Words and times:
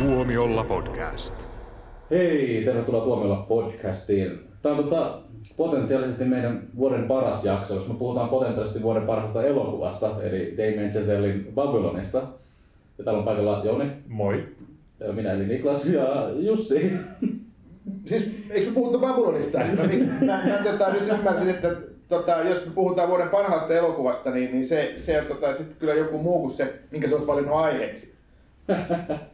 Tuomiolla 0.00 0.64
podcast. 0.64 1.34
Hei, 2.10 2.62
tervetuloa 2.64 3.04
Tuomiolla 3.04 3.36
podcastiin. 3.48 4.38
Tämä 4.62 4.74
on 4.74 4.84
tota, 4.84 5.18
potentiaalisesti 5.56 6.24
meidän 6.24 6.62
vuoden 6.76 7.08
paras 7.08 7.44
jakso, 7.44 7.74
jos 7.74 7.88
me 7.88 7.94
puhutaan 7.94 8.28
potentiaalisesti 8.28 8.82
vuoden 8.82 9.02
parhaasta 9.02 9.44
elokuvasta, 9.44 10.22
eli 10.22 10.54
Damien 10.56 10.90
Chazellein 10.90 11.52
Babylonista. 11.54 12.18
Ja 12.98 13.04
täällä 13.04 13.18
on 13.18 13.24
paikalla 13.24 13.62
Jouni, 13.64 13.90
Moi. 14.08 14.48
ja 15.00 15.12
minä 15.12 15.32
eli 15.32 15.46
Niklas 15.46 15.86
ja 15.86 16.30
Jussi. 16.36 16.92
Siis 18.06 18.36
eikö 18.50 18.68
me 18.68 18.74
puhuttu 18.74 18.98
Babylonista? 18.98 19.58
No, 19.78 19.86
niin, 19.86 20.10
mä, 20.20 20.42
mä 20.44 20.60
tota, 20.64 20.92
nyt 20.92 21.08
ymmärsin, 21.08 21.50
että 21.50 21.76
tota, 22.08 22.32
jos 22.32 22.66
me 22.66 22.72
puhutaan 22.74 23.08
vuoden 23.08 23.28
parhaasta 23.28 23.74
elokuvasta, 23.74 24.30
niin, 24.30 24.52
niin 24.52 24.66
se, 24.66 24.94
se 24.96 25.20
on 25.20 25.26
tota, 25.26 25.54
sitten 25.54 25.76
kyllä 25.78 25.94
joku 25.94 26.18
muu 26.18 26.40
kuin 26.40 26.50
se, 26.50 26.74
minkä 26.90 27.08
sä 27.08 27.16
oot 27.16 27.26
valinnut 27.26 27.56
aiheeksi. 27.56 28.14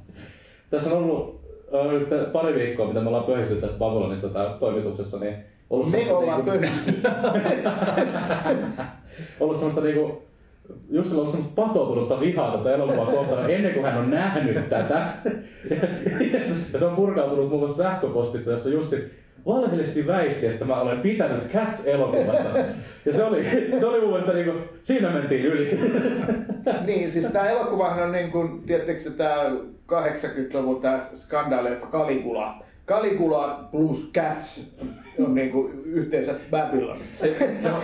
Tässä 0.77 0.97
on 0.97 1.03
ollut 1.03 1.41
äh, 1.75 1.93
nyt 1.93 2.33
pari 2.33 2.55
viikkoa, 2.55 2.89
mitä 2.89 3.01
me 3.01 3.09
ollaan 3.09 3.25
pöhisty 3.25 3.55
tästä 3.57 3.79
Babylonista 3.79 4.29
täällä 4.29 4.57
toimituksessa, 4.59 5.19
niin 5.19 5.35
ollut 5.71 5.91
Me 5.91 6.13
ollaan 6.13 6.45
niinku- 6.45 6.59
pöhysty. 6.61 6.95
ollut 9.41 9.57
semmoista 9.57 9.81
niinku, 9.81 10.23
Jussilla 10.91 11.15
on 11.15 11.19
ollut 11.21 11.31
semmoista 11.31 11.63
patoutunutta 11.63 12.21
vihaa 12.21 12.57
tätä 12.57 12.75
elokuvaa 12.75 13.07
kohtaan 13.07 13.51
ennen 13.51 13.75
kuin 13.75 13.85
hän 13.85 13.99
on 13.99 14.11
nähnyt 14.11 14.69
tätä. 14.69 15.09
Ja 16.73 16.79
se 16.79 16.87
on 16.87 16.97
purkautunut 16.97 17.49
muun 17.49 17.61
muassa 17.61 17.83
sähköpostissa, 17.83 18.51
jossa 18.51 18.69
Jussi 18.69 19.11
valheellisesti 19.47 20.07
väitti, 20.07 20.47
että 20.47 20.65
mä 20.65 20.81
olen 20.81 21.01
pitänyt 21.01 21.49
Cats-elokuvasta. 21.53 22.49
Ja 23.05 23.13
se 23.13 23.25
oli, 23.25 23.45
se 23.79 23.87
oli 23.87 24.01
mun 24.01 24.11
mielestä 24.11 24.33
niinku, 24.33 24.53
siinä 24.83 25.11
mentiin 25.11 25.45
yli. 25.45 25.79
niin, 26.87 27.11
siis 27.11 27.27
tämä 27.27 27.49
elokuvahan 27.49 28.03
on 28.03 28.13
niin 28.13 28.33
kuin, 28.33 28.63
tiedättekö 28.63 29.11
tämä 29.17 29.51
80-luvun 29.93 30.81
tämä 30.83 31.01
skandaalileffa 31.15 31.87
Caligula. 31.87 32.55
Caligula 32.87 33.69
plus 33.71 34.13
Cats 34.13 34.77
on 35.19 35.35
niin 35.35 35.51
kuin 35.51 35.83
yhteensä 35.85 36.35
Babylon. 36.51 36.99
Joo, 37.65 37.83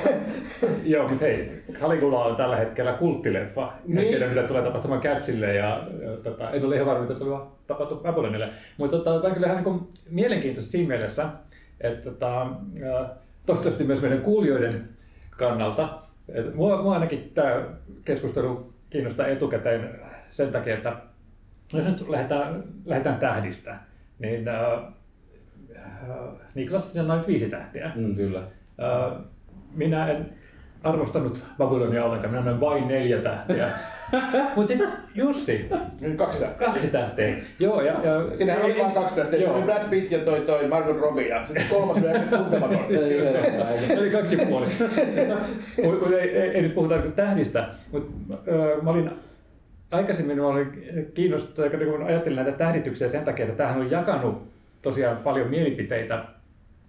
joo 0.85 1.09
mutta 1.09 1.25
hei, 1.25 1.53
Caligula 1.81 2.25
on 2.25 2.37
tällä 2.37 2.57
hetkellä 2.57 2.93
kulttileffa. 2.93 3.73
En 3.89 3.95
Niin. 3.95 4.09
tiedä, 4.09 4.29
mitä 4.29 4.43
tulee 4.43 4.63
tapahtumaan 4.63 5.01
Catsille 5.01 5.55
ja, 5.55 5.89
ja 6.03 6.17
tota, 6.23 6.51
en 6.51 6.65
ole 6.65 6.75
ihan 6.75 6.87
varma, 6.87 7.03
mitä 7.03 7.15
tulee 7.15 7.39
tapahtumaan 7.67 8.05
Babylonille. 8.05 8.49
Mutta 8.77 8.97
tota, 8.97 9.11
tämä 9.21 9.27
on 9.27 9.35
kyllä 9.35 9.47
ihan 9.47 9.65
niin 9.65 9.89
mielenkiintoista 10.11 10.71
siinä 10.71 10.89
mielessä, 10.89 11.27
että 11.83 12.11
tota, 12.11 12.47
toivottavasti 13.47 13.85
myös 13.85 14.03
meidän 14.03 14.23
kuulijoiden 14.23 14.89
kannalta. 15.31 16.03
Et 16.29 16.55
mua, 16.55 16.83
mua 16.83 16.95
ainakin 16.95 17.31
tämä 17.35 17.65
keskustelu 18.05 18.73
kiinnostaa 18.91 19.27
etukäteen 19.27 20.01
sen 20.31 20.53
takia, 20.53 20.75
että 20.75 20.97
jos 21.73 21.87
nyt 21.87 22.09
lähdetään, 22.09 22.65
lähdetään 22.85 23.19
tähdistä, 23.19 23.77
niin 24.19 24.49
äh, 24.49 24.83
Niklas 26.55 26.93
sanoi 26.93 27.17
nyt 27.17 27.27
viisi 27.27 27.49
tähtiä. 27.49 27.93
Mm, 27.95 28.17
kyllä. 28.17 28.39
Äh, 28.39 29.25
minä 29.75 30.09
en 30.09 30.27
arvostanut 30.83 31.45
Babylonia 31.59 32.05
ollenkaan, 32.05 32.31
minä 32.31 32.39
annoin 32.39 32.61
vain 32.61 32.89
neljä 32.89 33.19
tähtiä. 33.19 33.69
Mutta 34.57 34.69
sitten 34.69 34.93
Jussi, 35.15 35.69
Niin 36.01 36.17
kaksi 36.17 36.41
tähteä. 36.41 36.67
kaksi 36.69 36.89
tähteä. 36.89 37.37
Joo, 37.59 37.81
ja, 37.81 37.93
ja 37.93 38.37
Siinähän 38.37 38.65
oli 38.65 38.79
vain 38.79 38.93
kaksi 38.93 39.17
tähteä. 39.17 39.41
Se 39.41 39.51
oli 39.51 39.63
Brad 39.63 39.89
Pitt 39.91 40.13
ja 40.13 40.19
toi, 40.19 40.41
toi 40.41 40.69
Margot 40.69 41.01
Robbie 41.01 41.29
ja 41.29 41.47
sitten 41.47 41.65
kolmas 41.71 41.97
oli 41.97 42.19
tuntematon. 42.39 42.87
Eli 43.97 44.11
kaksi 44.11 44.37
puoli. 44.37 44.67
Mut, 45.85 46.01
mut 46.01 46.13
ei, 46.13 46.37
ei, 46.39 46.49
ei, 46.51 46.63
nyt 46.63 46.75
puhuta 46.75 46.99
tähdistä, 47.17 47.69
mutta 47.93 48.13
mä 48.83 48.91
olin 48.91 49.11
aikaisemmin 49.91 50.39
mä 50.39 50.47
olin 50.47 50.83
kiinnostunut, 51.15 51.73
kun 51.73 52.03
ajattelin 52.07 52.37
näitä 52.37 52.53
tähdityksiä 52.53 53.09
sen 53.09 53.25
takia, 53.25 53.45
että 53.45 53.57
tämähän 53.57 53.81
on 53.81 53.91
jakanut 53.91 54.43
tosiaan 54.83 55.17
paljon 55.17 55.51
mielipiteitä. 55.51 56.25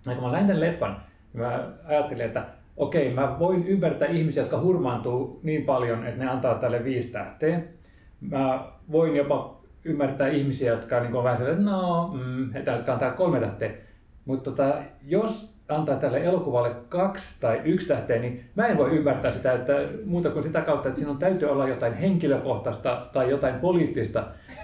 Ja 0.06 0.16
kun 0.16 0.24
mä 0.24 0.32
näin 0.32 0.48
tämän 0.48 0.62
leffan, 0.62 0.98
niin 1.34 1.44
mä 1.44 1.60
ajattelin, 1.86 2.26
että 2.26 2.46
okei, 2.78 3.14
mä 3.14 3.36
voin 3.40 3.68
ymmärtää 3.68 4.08
ihmisiä, 4.08 4.44
jotka 4.44 4.62
hurmaantuu 4.62 5.40
niin 5.44 5.64
paljon, 5.64 6.08
että 6.08 6.24
ne 6.24 6.32
antaa 6.32 6.56
tälle 6.56 6.84
viisi 6.84 7.12
tähteä. 7.12 7.62
Mä 8.22 8.68
voin 8.92 9.16
jopa 9.16 9.62
ymmärtää 9.86 10.28
ihmisiä, 10.28 10.72
jotka 10.72 11.00
niin 11.00 11.16
on 11.16 11.24
vähän 11.24 11.38
sellainen, 11.38 11.68
että 11.68 11.72
no, 11.72 12.12
mm, 12.14 12.56
että 12.56 12.84
antaa 12.88 13.12
kolme 13.12 13.40
tähteä. 13.40 13.72
Mutta 14.26 14.52
tota, 14.52 14.76
jos 15.08 15.54
antaa 15.70 15.96
tälle 15.96 16.24
elokuvalle 16.24 16.72
kaksi 16.90 17.42
tai 17.42 17.62
yksi 17.64 17.88
tähteä, 17.88 18.22
niin 18.22 18.46
mä 18.56 18.68
en 18.68 18.78
voi 18.78 18.92
ymmärtää 18.92 19.32
sitä, 19.32 19.54
että 19.54 19.74
muuta 20.06 20.30
kuin 20.30 20.44
sitä 20.44 20.62
kautta, 20.62 20.88
että 20.88 21.00
siinä 21.00 21.12
on 21.12 21.18
täytyy 21.18 21.50
olla 21.50 21.68
jotain 21.68 21.94
henkilökohtaista 21.94 23.08
tai 23.14 23.30
jotain 23.30 23.56
poliittista. 23.56 24.24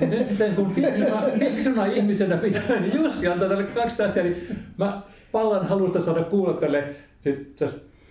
Nyt 0.10 0.28
sitten 0.28 0.56
kun 0.56 0.72
fiksuna, 0.72 1.24
fiksuna 1.40 1.86
ihmisenä 1.86 2.38
pitää, 2.38 2.80
niin 2.80 2.96
Jussi 2.96 3.28
antaa 3.28 3.50
tälle 3.50 3.64
kaksi 3.64 3.98
tähteä, 3.98 4.24
niin 4.24 4.48
mä 4.78 5.02
pallan 5.32 5.68
halusta 5.68 6.02
saada 6.02 6.24
kuulla 6.24 6.54
tälle 6.54 6.84
sit 7.24 7.58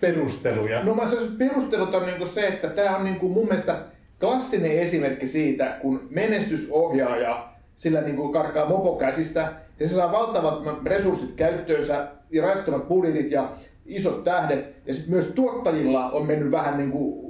perusteluja. 0.01 0.85
No 0.85 0.95
mä 0.95 1.09
sanoisin, 1.09 1.39
perustelut 1.39 1.95
on 1.95 2.07
niinku 2.07 2.27
se, 2.27 2.47
että 2.47 2.69
tämä 2.69 2.97
on 2.97 3.05
niinku 3.05 3.29
mun 3.29 3.47
mielestä 3.47 3.77
klassinen 4.21 4.79
esimerkki 4.79 5.27
siitä, 5.27 5.79
kun 5.83 6.09
menestysohjaaja 6.11 7.49
sillä 7.77 8.01
niinku 8.01 8.33
karkaa 8.33 8.69
mopo 8.69 8.97
käsistä 8.97 9.53
ja 9.81 9.89
se 9.89 9.95
saa 9.95 10.13
valtavat 10.13 10.85
resurssit 10.87 11.33
käyttöönsä 11.37 12.07
ja 12.31 12.43
rajattomat 12.43 12.89
budjetit 12.89 13.31
ja 13.31 13.49
isot 13.87 14.25
tähdet 14.25 14.77
ja 14.87 14.95
sitten 14.95 15.15
myös 15.15 15.33
tuottajilla 15.35 16.11
on 16.11 16.27
mennyt 16.27 16.51
vähän 16.51 16.77
niinku 16.77 17.29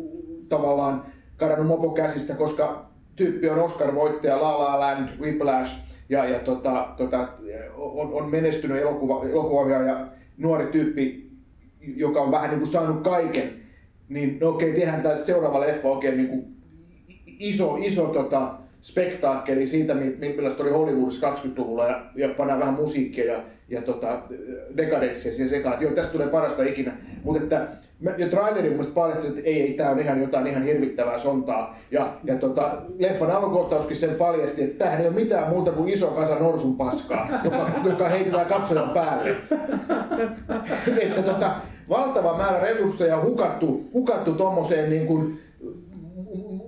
tavallaan 0.48 1.04
karannut 1.36 1.66
mopo 1.66 1.90
käsistä, 1.90 2.34
koska 2.34 2.84
tyyppi 3.16 3.48
on 3.48 3.58
Oscar-voittaja, 3.58 4.42
La 4.42 4.58
La 4.58 4.80
Land, 4.80 5.08
Whiplash 5.20 5.76
ja, 6.08 6.24
ja 6.24 6.38
tota, 6.38 6.88
tota, 6.96 7.28
on, 7.76 8.12
on 8.12 8.30
menestynyt 8.30 8.82
elokuva, 8.82 9.24
elokuvaohjaaja, 9.24 10.06
nuori 10.38 10.66
tyyppi, 10.66 11.28
joka 11.97 12.21
on 12.21 12.31
vähän 12.31 12.50
niin 12.50 12.59
kuin 12.59 12.71
saanut 12.71 13.03
kaiken, 13.03 13.50
niin 14.09 14.38
no 14.41 14.49
okei, 14.49 14.72
tehdään 14.72 15.03
tämä 15.03 15.16
seuraava 15.16 15.60
leffa 15.60 15.88
oikein 15.88 16.16
niin 16.16 16.28
kuin 16.28 16.44
iso, 17.38 17.76
iso 17.81 18.06
tota, 18.06 18.54
spektaakkeli 18.82 19.66
siitä, 19.66 19.94
mi- 19.94 20.16
mi- 20.19 20.32
millaista 20.32 20.62
oli 20.62 20.71
Hollywoodissa 20.71 21.31
20-luvulla 21.31 21.87
ja, 21.87 22.00
ja 22.15 22.28
pannaan 22.28 22.60
vähän 22.60 22.75
musiikkia 22.75 23.25
ja, 23.25 23.43
ja 23.69 23.82
tota, 23.82 24.22
dekadenssia 24.77 25.32
siihen 25.32 25.48
sekaan, 25.48 25.72
että 25.72 25.84
joo, 25.84 25.94
tästä 25.94 26.12
tulee 26.12 26.28
parasta 26.28 26.62
ikinä. 26.62 26.93
Mutta 27.25 27.43
että 27.43 27.69
ja 28.19 28.28
traileri 28.28 28.71
mun 28.71 28.87
paljasti, 28.94 29.28
että 29.28 29.41
ei, 29.44 29.62
ei, 29.62 29.72
tämä 29.72 29.91
on 29.91 30.00
ihan 30.00 30.21
jotain 30.21 30.47
ihan 30.47 30.62
hirvittävää 30.62 31.19
sontaa. 31.19 31.78
Ja, 31.91 32.12
ja 32.25 32.37
tota, 32.37 32.82
leffan 32.98 33.31
alkukohtauskin 33.31 33.97
sen 33.97 34.15
paljasti, 34.15 34.62
että 34.62 34.78
tämähän 34.78 35.00
ei 35.00 35.06
ole 35.06 35.15
mitään 35.15 35.48
muuta 35.48 35.72
kuin 35.72 35.88
iso 35.88 36.06
kasa 36.06 36.34
norsun 36.34 36.77
paskaa, 36.77 37.41
joka, 37.44 37.71
joka 37.84 38.09
heitetään 38.09 38.47
katsojan 38.47 38.91
päälle. 38.91 39.31
että 41.03 41.22
tota, 41.22 41.56
valtava 41.88 42.37
määrä 42.37 42.60
resursseja 42.60 43.21
hukattu, 43.22 43.91
hukattu 43.93 44.34
tuommoiseen 44.34 44.91
niin 44.91 45.06
kuin 45.06 45.41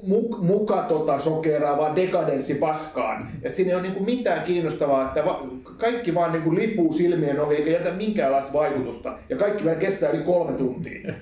muk, 0.07 0.39
muka 0.43 0.83
tota 0.83 1.19
sokeraavaan 1.19 1.97
dekadenssipaskaan. 1.97 3.29
Et 3.43 3.55
siinä 3.55 3.71
ei 3.71 3.75
ole 3.75 3.83
niinku 3.83 4.05
mitään 4.05 4.45
kiinnostavaa, 4.45 5.05
että 5.05 5.25
va, 5.25 5.47
kaikki 5.77 6.15
vaan 6.15 6.33
niinku 6.33 6.55
lipuu 6.55 6.93
silmien 6.93 7.41
ohi 7.41 7.57
eikä 7.57 7.71
jätä 7.71 7.91
minkäänlaista 7.91 8.53
vaikutusta. 8.53 9.19
Ja 9.29 9.37
kaikki 9.37 9.65
vielä 9.65 9.79
kestää 9.79 10.11
yli 10.11 10.23
kolme 10.23 10.53
tuntia. 10.53 11.15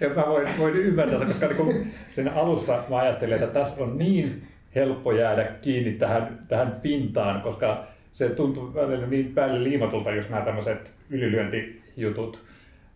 Ja 0.00 0.08
mä 0.08 0.24
voin, 0.28 0.48
voin 0.58 0.74
ymmärtää, 0.74 1.24
koska 1.26 1.46
niin 1.46 1.92
siinä 2.14 2.32
alussa 2.32 2.84
mä 2.90 2.96
ajattelin, 2.96 3.34
että 3.34 3.46
tässä 3.46 3.82
on 3.82 3.98
niin 3.98 4.42
helppo 4.74 5.12
jäädä 5.12 5.44
kiinni 5.44 5.92
tähän, 5.92 6.38
tähän 6.48 6.78
pintaan, 6.82 7.42
koska 7.42 7.84
se 8.12 8.28
tuntuu 8.28 8.74
välillä 8.74 9.06
niin 9.06 9.34
päälle 9.34 9.64
liimatulta, 9.64 10.10
jos 10.10 10.28
nämä 10.28 10.44
tämmöiset 10.44 10.92
ylilyöntijutut. 11.10 12.40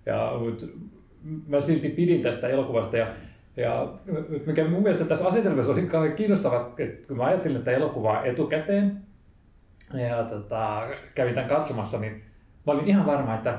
Ja, 0.07 0.33
mut 0.39 0.75
mä 1.49 1.61
silti 1.61 1.89
pidin 1.89 2.23
tästä 2.23 2.49
elokuvasta 2.49 2.97
ja 2.97 3.07
ja 3.57 3.93
mikä 4.47 4.65
mun 4.65 4.83
mielestä 4.83 5.05
tässä 5.05 5.29
asetelmassa 5.29 5.73
oli 5.73 5.83
kauhean 5.83 6.17
kiinnostavaa, 6.17 6.75
että 6.79 7.09
kun 7.09 7.17
mä 7.17 7.25
ajattelin 7.25 7.59
tätä 7.59 7.71
elokuvaa 7.71 8.25
etukäteen 8.25 9.01
ja 10.09 10.23
tota, 10.25 10.89
kävin 11.15 11.35
tämän 11.35 11.49
katsomassa, 11.49 11.99
niin 11.99 12.23
mä 12.67 12.73
olin 12.73 12.89
ihan 12.89 13.07
varma, 13.07 13.35
että 13.35 13.59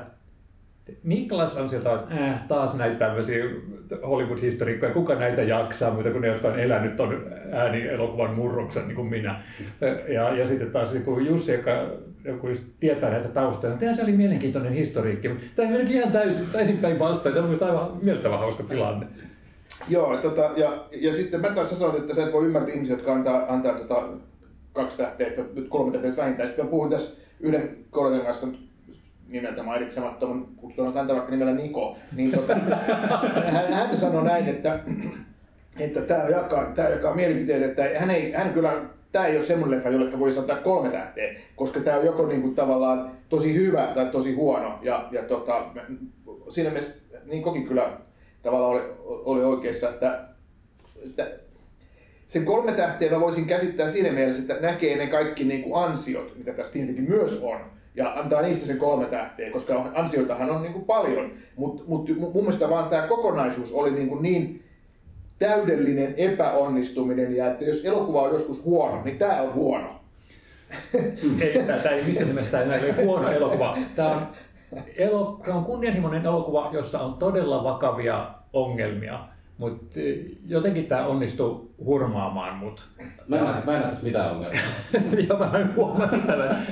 Niklas 1.02 1.56
on 1.56 1.68
sieltä, 1.68 1.94
että 1.94 2.14
äh, 2.14 2.42
taas 2.48 2.78
näitä 2.78 2.96
tämmöisiä 2.96 3.44
Hollywood-historiikkoja, 4.06 4.92
kuka 4.92 5.14
näitä 5.14 5.42
jaksaa, 5.42 5.90
muuta 5.90 6.10
kuin 6.10 6.22
ne, 6.22 6.28
jotka 6.28 6.48
on 6.48 6.60
elänyt 6.60 6.96
ton 6.96 7.26
äänielokuvan 7.52 8.34
murroksen, 8.34 8.88
niin 8.88 8.96
kuin 8.96 9.08
minä. 9.08 9.40
Ja, 10.08 10.34
ja 10.34 10.46
sitten 10.46 10.70
taas 10.70 10.92
niin 10.92 11.04
kuin 11.04 11.26
Jussi, 11.26 11.52
joka, 11.52 11.90
joka 12.26 12.48
just 12.48 12.62
tietää 12.80 13.10
näitä 13.10 13.28
taustoja, 13.28 13.72
mutta 13.72 13.92
se 13.92 14.02
oli 14.02 14.12
mielenkiintoinen 14.12 14.72
historiikki. 14.72 15.30
Tämä 15.56 15.70
menikin 15.70 15.96
ihan 15.96 16.12
täysin, 16.12 16.46
täysin 16.52 16.78
päin 16.78 16.98
vastaan, 16.98 17.34
tämä 17.34 17.46
on 17.46 17.62
aivan 17.62 17.98
mieltävä 18.02 18.36
hauska 18.36 18.62
tilanne. 18.62 19.06
Joo, 19.88 20.16
tota, 20.16 20.50
ja, 20.56 20.86
ja 20.92 21.14
sitten 21.14 21.40
mä 21.40 21.48
taas 21.48 21.78
sanoin, 21.78 22.00
että 22.00 22.14
sä 22.14 22.26
et 22.26 22.32
voi 22.32 22.46
ymmärtää 22.46 22.74
ihmisiä, 22.74 22.96
jotka 22.96 23.14
antaa, 23.14 23.52
antaa 23.52 23.74
tota, 23.74 24.02
kaksi 24.72 24.96
tähteä, 24.96 25.26
että 25.26 25.42
nyt 25.54 25.68
kolme 25.68 25.92
tähteä 25.92 26.16
vähintään. 26.16 26.48
Sitten 26.48 26.64
mä 26.64 26.70
puhuin 26.70 26.90
tässä 26.90 27.22
yhden 27.40 27.76
kollegan 27.90 28.26
kanssa 28.26 28.46
nimeltä 29.28 29.62
mainitsemattoman, 29.62 30.46
kutsutaan 30.56 30.94
häntä 30.94 31.14
vaikka 31.14 31.30
nimellä 31.30 31.54
Niko, 31.54 31.96
niin 32.16 32.32
tota, 32.32 32.54
hän, 33.54 33.72
hän 33.72 33.98
sanoi 33.98 34.24
näin, 34.24 34.48
että, 34.48 34.78
että 35.78 36.00
tämä 36.00 36.28
jakaa, 36.28 36.64
tämä 36.64 36.88
jakaa 36.88 37.14
mielipiteet, 37.14 37.62
että 37.62 37.82
hän, 37.98 38.10
ei, 38.10 38.32
hän 38.32 38.52
kyllä 38.52 38.72
tämä 39.16 39.26
ei 39.26 39.36
ole 39.36 39.44
semmoinen 39.44 39.76
leffa, 39.76 39.90
jolle 39.90 40.18
voi 40.18 40.38
antaa 40.38 40.56
kolme 40.56 40.88
tähteä, 40.88 41.34
koska 41.56 41.80
tämä 41.80 41.96
on 41.96 42.06
joko 42.06 42.26
niin 42.26 42.42
kuin 42.42 42.54
tavallaan 42.54 43.10
tosi 43.28 43.54
hyvä 43.54 43.92
tai 43.94 44.06
tosi 44.06 44.34
huono. 44.34 44.78
Ja, 44.82 45.08
ja 45.12 45.22
tota, 45.22 45.66
siinä 46.48 46.70
mielessä 46.70 46.94
niin 47.24 47.42
kokin 47.42 47.66
kyllä 47.66 47.90
tavallaan 48.42 48.72
oli, 48.72 48.82
oli 49.04 49.44
oikeassa, 49.44 49.88
että, 49.88 50.24
että 51.06 51.30
sen 52.28 52.44
kolme 52.44 52.72
tähteä 52.72 53.10
mä 53.10 53.20
voisin 53.20 53.46
käsittää 53.46 53.88
siinä 53.88 54.12
mielessä, 54.12 54.42
että 54.42 54.66
näkee 54.66 54.96
ne 54.96 55.06
kaikki 55.06 55.44
niin 55.44 55.62
kuin 55.62 55.84
ansiot, 55.84 56.32
mitä 56.36 56.52
tässä 56.52 56.72
tietenkin 56.72 57.08
myös 57.08 57.42
on, 57.42 57.60
ja 57.94 58.12
antaa 58.12 58.42
niistä 58.42 58.66
sen 58.66 58.78
kolme 58.78 59.06
tähteä, 59.06 59.50
koska 59.50 59.90
ansioitahan 59.94 60.50
on 60.50 60.62
niin 60.62 60.72
kuin 60.72 60.84
paljon, 60.84 61.32
mutta 61.56 61.82
mut, 61.86 62.08
mun 62.18 62.44
mielestä 62.44 62.70
vaan 62.70 62.88
tämä 62.88 63.06
kokonaisuus 63.06 63.72
oli 63.72 63.90
niin, 63.90 64.08
kuin 64.08 64.22
niin 64.22 64.64
täydellinen 65.38 66.14
epäonnistuminen, 66.16 67.36
ja 67.36 67.50
että 67.50 67.64
jos 67.64 67.84
elokuva 67.84 68.22
on 68.22 68.32
joskus 68.32 68.64
huono, 68.64 69.04
niin 69.04 69.18
tämä 69.18 69.42
on 69.42 69.54
huono. 69.54 70.00
ei, 71.40 71.62
tämä 71.66 71.94
ei 71.94 72.04
missään 72.04 72.28
nimessä 72.28 72.50
tämä 72.50 72.74
ei 72.74 72.90
ole 72.90 73.04
huono 73.04 73.28
elokuva. 73.28 73.78
Tämä 73.96 74.10
on, 74.10 74.26
elo, 74.96 75.40
tämä 75.44 75.56
on 75.56 75.64
kunnianhimoinen 75.64 76.24
elokuva, 76.24 76.70
jossa 76.72 77.00
on 77.00 77.14
todella 77.14 77.64
vakavia 77.64 78.30
ongelmia. 78.52 79.18
Mutta 79.58 80.00
jotenkin 80.46 80.86
tämä 80.86 81.06
onnistuu 81.06 81.74
hurmaamaan 81.84 82.56
mut. 82.56 82.88
Mä 83.28 83.36
en, 83.36 83.42
mä 83.44 83.52
en 83.58 83.66
näe 83.66 83.82
tässä 83.82 84.06
mitään 84.06 84.30
ongelmia. 84.30 84.60
ja 85.28 85.36
mä 85.36 85.58
en 85.58 85.74
huomannut 85.76 86.26
tämän. 86.26 86.66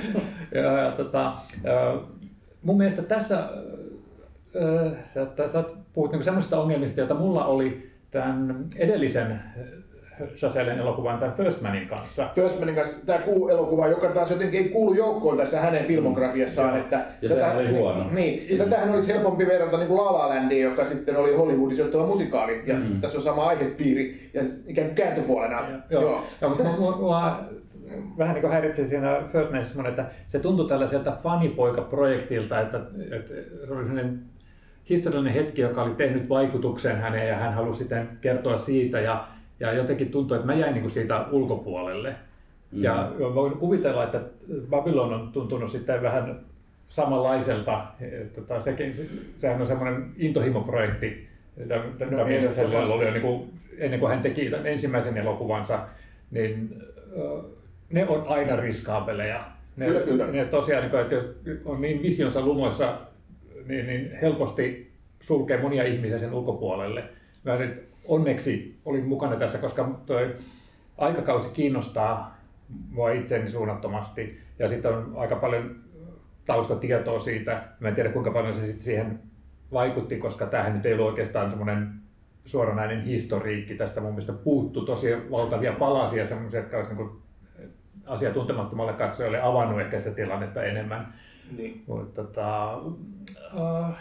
ja, 0.51 0.61
ja, 0.61 0.91
tota, 0.91 1.33
mun 2.63 2.77
mielestä 2.77 3.01
tässä, 3.01 3.49
että 5.23 5.47
sä 5.47 5.63
puhut 5.93 6.11
niinku 6.11 6.23
semmoisista 6.23 6.59
ongelmista, 6.59 6.99
joita 6.99 7.13
mulla 7.13 7.45
oli 7.45 7.94
tämän 8.15 8.65
edellisen 8.77 9.39
Chazellen 10.35 10.79
elokuvan 10.79 11.19
tämän 11.19 11.35
First 11.35 11.61
Manin 11.61 11.87
kanssa. 11.87 12.29
First 12.35 12.59
Manin 12.59 12.75
kanssa 12.75 13.05
tämä 13.05 13.19
kuu 13.19 13.49
elokuva, 13.49 13.87
joka 13.87 14.07
taas 14.07 14.31
jotenkin 14.31 14.63
ei 14.63 14.69
kuulu 14.69 14.93
joukkoon 14.93 15.37
tässä 15.37 15.61
hänen 15.61 15.85
filmografiassaan. 15.85 16.73
Mm. 16.73 16.79
Että 16.79 17.05
ja 17.21 17.29
tätä, 17.29 17.51
se 17.51 17.57
oli 17.57 17.71
huono. 17.71 18.09
Niin, 18.11 18.51
mm. 18.51 18.57
tätähän 18.57 18.95
olisi 18.95 19.13
helpompi 19.13 19.47
verrata 19.47 19.77
niin 19.77 19.87
kuin 19.87 19.97
La 19.97 20.13
La 20.13 20.29
Landiin, 20.29 20.63
joka 20.63 20.85
sitten 20.85 21.17
oli 21.17 21.35
Hollywoodissa 21.35 21.83
johtava 21.83 22.07
musikaali. 22.07 22.63
Ja 22.65 22.75
mm. 22.75 23.01
tässä 23.01 23.17
on 23.17 23.23
sama 23.23 23.45
aihepiiri 23.45 24.29
ja 24.33 24.41
ikään 24.67 24.87
kuin 24.87 24.95
kääntöpuolena. 24.95 25.61
Ja, 25.69 25.79
joo. 25.89 26.01
joo. 26.01 26.23
joo 26.41 26.49
mutta 26.49 26.63
mua, 26.63 26.97
mua, 26.97 27.39
vähän 28.17 28.33
niin 28.33 28.41
kuin 28.41 28.53
häiritsi 28.53 28.87
siinä 28.87 29.21
First 29.31 29.51
Manissa, 29.51 29.87
että 29.87 30.05
se 30.27 30.39
tuntui 30.39 30.67
tällaiselta 30.67 31.17
fanipoika-projektilta, 31.23 32.61
että, 32.61 32.81
että 33.11 33.33
se 33.67 33.73
oli 33.73 33.85
sellainen 33.85 34.19
historiallinen 34.89 35.33
hetki, 35.33 35.61
joka 35.61 35.83
oli 35.83 35.95
tehnyt 35.95 36.29
vaikutuksen 36.29 36.97
häneen 36.97 37.27
ja 37.27 37.35
hän 37.35 37.53
halusi 37.53 37.79
sitten 37.79 38.09
kertoa 38.21 38.57
siitä. 38.57 38.99
Ja 38.99 39.27
ja 39.59 39.73
jotenkin 39.73 40.11
tuntuu, 40.11 40.35
että 40.35 40.47
mä 40.47 40.53
jäin 40.53 40.73
niin 40.73 40.89
siitä 40.89 41.25
ulkopuolelle. 41.31 42.15
Mm. 42.71 42.83
Ja 42.83 43.11
voin 43.19 43.57
kuvitella, 43.57 44.03
että 44.03 44.21
Babylon 44.69 45.13
on 45.13 45.31
tuntunut 45.31 45.71
sitten 45.71 46.01
vähän 46.01 46.39
samanlaiselta. 46.87 47.85
Tota, 48.35 48.59
sekin, 48.59 48.93
sehän 49.39 49.61
on 49.61 49.67
semmoinen 49.67 50.11
intohimoprojekti. 50.17 51.27
No, 52.11 52.23
oli 52.93 53.11
niin 53.11 53.21
kuin, 53.21 53.49
ennen 53.77 53.99
kuin 53.99 54.09
hän 54.09 54.21
teki 54.21 54.51
ensimmäisen 54.63 55.17
elokuvansa, 55.17 55.79
niin 56.31 56.83
ne 57.89 58.07
on 58.07 58.23
aina 58.27 58.55
riskaapeleja. 58.55 59.45
Ne, 59.77 59.85
kyllä, 59.85 59.99
kyllä. 59.99 60.27
ne 60.27 60.45
tosiaan, 60.45 60.83
niin 60.83 61.01
että 61.01 61.15
jos 61.15 61.25
on 61.65 61.81
niin 61.81 62.01
visionsa 62.01 62.41
lumoissa, 62.41 62.97
niin, 63.65 63.87
niin 63.87 64.17
helposti 64.21 64.91
sulkee 65.19 65.61
monia 65.61 65.83
ihmisiä 65.83 66.17
sen 66.17 66.33
ulkopuolelle. 66.33 67.03
Mä 67.43 67.55
nyt 67.55 67.83
onneksi 68.07 68.79
olin 68.85 69.05
mukana 69.05 69.35
tässä, 69.35 69.57
koska 69.57 69.99
toi 70.05 70.35
aikakausi 70.97 71.49
kiinnostaa 71.49 72.37
mua 72.89 73.11
itseni 73.11 73.49
suunnattomasti 73.49 74.39
ja 74.59 74.67
sitten 74.67 74.97
on 74.97 75.13
aika 75.15 75.35
paljon 75.35 75.75
taustatietoa 76.45 77.19
siitä. 77.19 77.63
Mä 77.79 77.87
en 77.87 77.95
tiedä 77.95 78.09
kuinka 78.09 78.31
paljon 78.31 78.53
se 78.53 78.65
sitten 78.65 78.83
siihen 78.83 79.19
vaikutti, 79.73 80.17
koska 80.17 80.45
tämähän 80.45 80.73
nyt 80.73 80.85
ei 80.85 80.93
ollut 80.93 81.07
oikeastaan 81.07 81.49
semmoinen 81.49 81.89
suoranainen 82.45 83.01
historiikki. 83.01 83.75
Tästä 83.75 84.01
mun 84.01 84.11
mielestä 84.11 84.33
puuttu 84.33 84.85
tosi 84.85 85.31
valtavia 85.31 85.73
palasia, 85.73 86.25
semmoisia, 86.25 86.59
jotka 86.59 86.77
olisi 86.77 86.93
niin 86.93 87.09
asiantuntemattomalle 88.05 88.93
katsojalle 88.93 89.41
avannut 89.41 89.81
ehkä 89.81 89.99
sitä 89.99 90.15
tilannetta 90.15 90.63
enemmän. 90.63 91.13
Niin. 91.57 91.83
Mutta, 91.87 92.23
tota, 92.23 92.77
uh, 92.77 93.95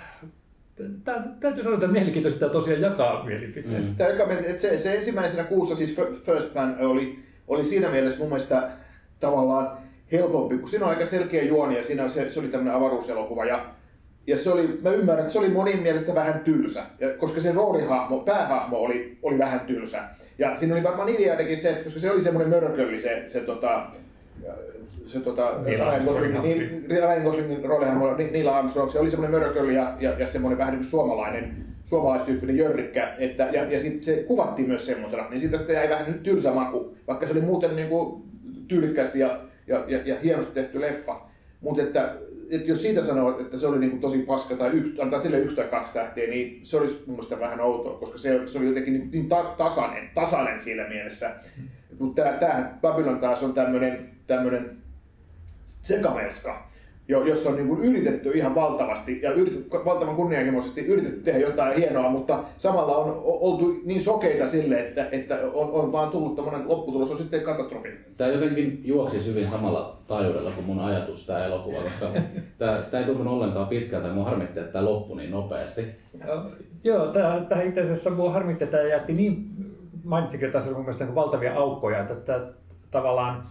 täytyy 1.41 1.63
sanoa, 1.63 1.75
että 1.75 1.87
mielenkiintoista 1.87 2.49
tosiaan 2.49 2.81
jakaa 2.81 3.25
mielipiteitä. 3.25 3.79
Mm. 3.79 3.97
Tämä, 3.97 4.59
se, 4.59 4.79
se, 4.79 4.95
ensimmäisenä 4.95 5.45
kuussa, 5.45 5.77
siis 5.77 6.01
First 6.25 6.55
Man, 6.55 6.77
oli, 6.81 7.19
oli 7.49 7.65
siinä 7.65 7.91
mielessä 7.91 8.19
mun 8.19 8.29
mielestä 8.29 8.69
tavallaan 9.21 9.79
helpompi, 10.13 10.59
kun 10.59 10.69
siinä 10.69 10.85
on 10.85 10.91
aika 10.91 11.05
selkeä 11.05 11.43
juoni 11.43 11.77
ja 11.77 11.85
siinä 11.85 12.09
se, 12.09 12.31
se 12.31 12.41
oli 12.41 12.49
tämmöinen 12.49 12.75
avaruuselokuva. 12.75 13.45
Ja, 13.45 13.65
ja 14.27 14.39
se 14.39 14.51
oli, 14.51 14.79
mä 14.83 14.91
ymmärrän, 14.91 15.21
että 15.21 15.33
se 15.33 15.39
oli 15.39 15.49
monin 15.49 15.83
mielestä 15.83 16.15
vähän 16.15 16.41
tylsä, 16.41 16.83
ja 17.01 17.09
koska 17.11 17.41
se 17.41 17.53
roolihahmo, 17.53 18.19
päähahmo 18.19 18.77
oli, 18.77 19.19
oli 19.23 19.39
vähän 19.39 19.61
tylsä. 19.61 20.03
Ja 20.39 20.57
siinä 20.57 20.75
oli 20.75 20.83
varmaan 20.83 21.09
ideakin 21.09 21.57
se, 21.57 21.71
että 21.71 21.85
koska 21.85 22.01
se 22.01 22.11
oli 22.11 22.21
semmoinen 22.23 22.51
mörkölli 22.51 23.01
se, 23.01 23.25
se 23.29 23.41
tota, 23.41 23.87
se 25.07 25.21
tota, 25.21 25.51
Ryan 25.65 26.05
Goslingin, 26.05 26.43
niin, 26.43 26.85
Ryan 26.89 27.23
Goslingin 27.23 27.65
roolihahmo 27.65 28.15
Neil 28.17 28.49
Armstrong, 28.49 28.91
se 28.91 28.99
oli 28.99 29.11
semmoinen 29.11 29.41
mörköli 29.41 29.75
ja, 29.75 29.97
ja, 30.01 30.11
ja 30.19 30.27
semmoinen 30.27 30.59
vähän 30.59 30.73
niin 30.73 30.81
kuin 30.81 30.91
suomalainen, 30.91 31.57
suomalaistyyppinen 31.85 32.57
jörrikkä, 32.57 33.15
että, 33.19 33.49
ja, 33.53 33.65
ja 33.65 33.81
sit 33.81 34.05
se 34.05 34.25
kuvattiin 34.27 34.69
myös 34.69 34.87
semmoisena, 34.87 35.29
niin 35.31 35.41
siitä 35.41 35.59
sitten 35.59 35.77
jäi 35.77 35.89
vähän 35.89 36.13
nyt 36.13 36.23
tylsä 36.23 36.53
maku, 36.53 36.97
vaikka 37.07 37.27
se 37.27 37.33
oli 37.33 37.41
muuten 37.41 37.77
niin 37.77 37.89
kuin 37.89 38.23
tyylikkästi 38.69 39.19
ja, 39.19 39.41
ja, 39.67 39.85
ja, 39.89 39.99
ja 40.05 40.21
hienosti 40.21 40.55
tehty 40.55 40.81
leffa. 40.81 41.21
Mutta 41.61 41.83
että, 41.83 42.15
että 42.51 42.71
jos 42.71 42.83
siitä 42.83 43.03
sanoo, 43.03 43.41
että 43.41 43.59
se 43.59 43.67
oli 43.67 43.79
niin 43.79 43.91
kuin 43.91 44.01
tosi 44.01 44.19
paska 44.19 44.57
tai 44.57 44.71
yksi, 44.71 45.01
antaa 45.03 45.21
sille 45.21 45.39
yksi 45.39 45.57
tai 45.57 45.69
kaksi 45.69 45.95
tähteä, 45.95 46.31
niin 46.31 46.61
se 46.63 46.77
olisi 46.77 47.03
mun 47.07 47.17
mielestä 47.17 47.41
vähän 47.41 47.61
outoa, 47.61 47.99
koska 47.99 48.19
se, 48.19 48.41
se 48.47 48.59
oli 48.59 48.67
jotenkin 48.67 48.93
niin, 48.93 49.11
niin 49.11 49.29
ta, 49.29 49.55
tasainen, 49.59 50.11
tasainen 50.15 50.61
siinä 50.61 50.89
mielessä. 50.89 51.31
Mutta 51.99 52.23
tämä 52.23 52.79
Babylon 52.83 53.19
taas 53.19 53.43
on 53.43 53.55
tämmöinen 53.55 54.15
tämmöinen 54.27 54.84
sekamelska, 55.67 56.69
jossa 57.09 57.51
on 57.51 57.57
niin 57.57 57.69
kuin 57.69 57.81
yritetty 57.81 58.31
ihan 58.31 58.55
valtavasti 58.55 59.23
ja 59.23 59.33
yritetty, 59.33 59.71
valtavan 59.85 60.17
kunnianhimoisesti 60.17 60.81
yritetty 60.81 61.21
tehdä 61.21 61.39
jotain 61.39 61.77
hienoa, 61.77 62.11
mutta 62.11 62.39
samalla 62.59 62.97
on 62.97 63.21
oltu 63.25 63.81
niin 63.85 64.01
sokeita 64.01 64.49
sille, 64.49 64.81
että, 64.81 65.09
että 65.13 65.39
on, 65.55 65.71
on 65.71 65.93
vaan 65.93 66.11
tullut 66.11 66.37
tämmöinen 66.37 66.69
lopputulos 66.69 67.11
on 67.11 67.19
sitten 67.19 67.41
katastrofi. 67.41 67.89
Tämä 68.17 68.31
jotenkin 68.31 68.81
juoksi 68.85 69.27
hyvin 69.27 69.49
samalla 69.49 69.99
taajuudella 70.07 70.51
kuin 70.51 70.67
mun 70.67 70.81
ajatus 70.81 71.27
tämä 71.27 71.45
elokuva, 71.45 71.83
koska 71.83 72.11
tämä, 72.59 72.83
tämä 72.91 73.01
ei 73.01 73.07
tuntunut 73.07 73.33
ollenkaan 73.33 73.69
pitkältä 73.69 74.09
ja 74.09 74.15
mua 74.15 74.25
harmitti, 74.25 74.61
että 74.61 74.73
tämä 74.73 74.85
loppui 74.85 75.17
niin 75.17 75.31
nopeasti. 75.31 75.87
Joo, 76.85 77.07
tämä, 77.07 77.47
tämä 77.49 77.63
itse 77.63 77.81
asiassa 77.81 78.11
mua 78.11 78.33
harmitti, 78.33 78.65
että 78.65 78.77
tämä 78.77 78.89
jätti 78.89 79.13
niin, 79.13 79.47
mainitsikin, 80.05 80.47
että 80.47 80.59
tässä 80.59 80.71
on 80.71 80.77
mun 80.77 80.85
mielestä 80.85 81.05
niin 81.05 81.15
valtavia 81.15 81.55
aukkoja, 81.55 82.01
että, 82.01 82.15
että 82.15 82.41
tavallaan 82.91 83.47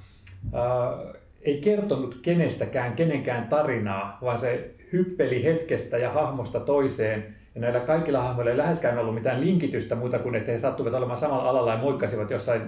äh, 0.53 1.22
ei 1.43 1.61
kertonut 1.61 2.19
kenestäkään 2.21 2.93
kenenkään 2.93 3.47
tarinaa, 3.47 4.17
vaan 4.21 4.39
se 4.39 4.75
hyppeli 4.93 5.43
hetkestä 5.43 5.97
ja 5.97 6.11
hahmosta 6.11 6.59
toiseen. 6.59 7.35
Ja 7.55 7.61
näillä 7.61 7.79
kaikilla 7.79 8.23
hahmoilla 8.23 8.51
ei 8.51 8.57
läheskään 8.57 8.97
ollut 8.97 9.15
mitään 9.15 9.41
linkitystä 9.41 9.95
muuta 9.95 10.19
kuin, 10.19 10.35
että 10.35 10.51
he 10.51 10.59
sattuivat 10.59 10.93
olemaan 10.93 11.19
samalla 11.19 11.49
alalla 11.49 11.71
ja 11.71 11.77
moikkasivat 11.77 12.29
jossain 12.29 12.61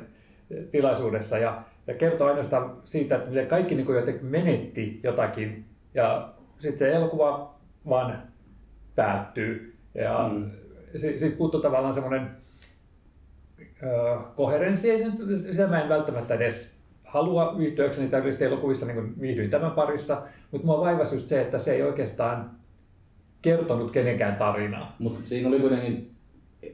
tilaisuudessa. 0.72 1.38
Ja, 1.38 1.62
ja 1.88 1.94
kertoo 1.94 2.28
ainoastaan 2.28 2.78
siitä, 2.86 3.16
että 3.16 3.30
miten 3.30 3.48
kaikki 3.48 3.76
niin 3.76 3.96
jotenkin 3.96 4.26
menetti 4.26 5.00
jotakin. 5.04 5.66
Ja 5.94 6.30
sitten 6.60 6.80
se 6.80 6.94
elokuva 6.94 7.56
vaan 7.90 8.24
päättyy. 8.96 9.76
Ja 9.96 10.30
mm. 10.34 10.52
sitten 10.96 11.32
puuttuu 11.32 11.62
tavallaan 11.62 11.94
semmoinen 11.94 12.30
koherenssi, 14.36 14.88
sitä 15.52 15.68
mä 15.68 15.82
en 15.82 15.90
välttämättä 15.90 16.34
edes 16.34 16.75
halua 17.16 17.58
viihtyäkseni 17.58 18.08
täydellisesti 18.08 18.46
elokuvissa, 18.46 18.86
niin 18.86 18.96
kuin 18.96 19.22
viihdyin 19.22 19.50
tämän 19.50 19.72
parissa, 19.72 20.22
mutta 20.52 20.68
mua 20.68 20.82
vaivasi 20.82 21.16
just 21.16 21.28
se, 21.28 21.42
että 21.42 21.60
se 21.60 21.74
ei 21.74 21.84
oikeastaan 21.84 22.52
kertonut 23.42 23.92
kenenkään 23.92 24.36
tarinaa. 24.36 24.96
Mutta 25.00 25.20
siinä 25.24 25.48
oli 25.48 25.60
kuitenkin 25.60 26.12
äh, 26.64 26.70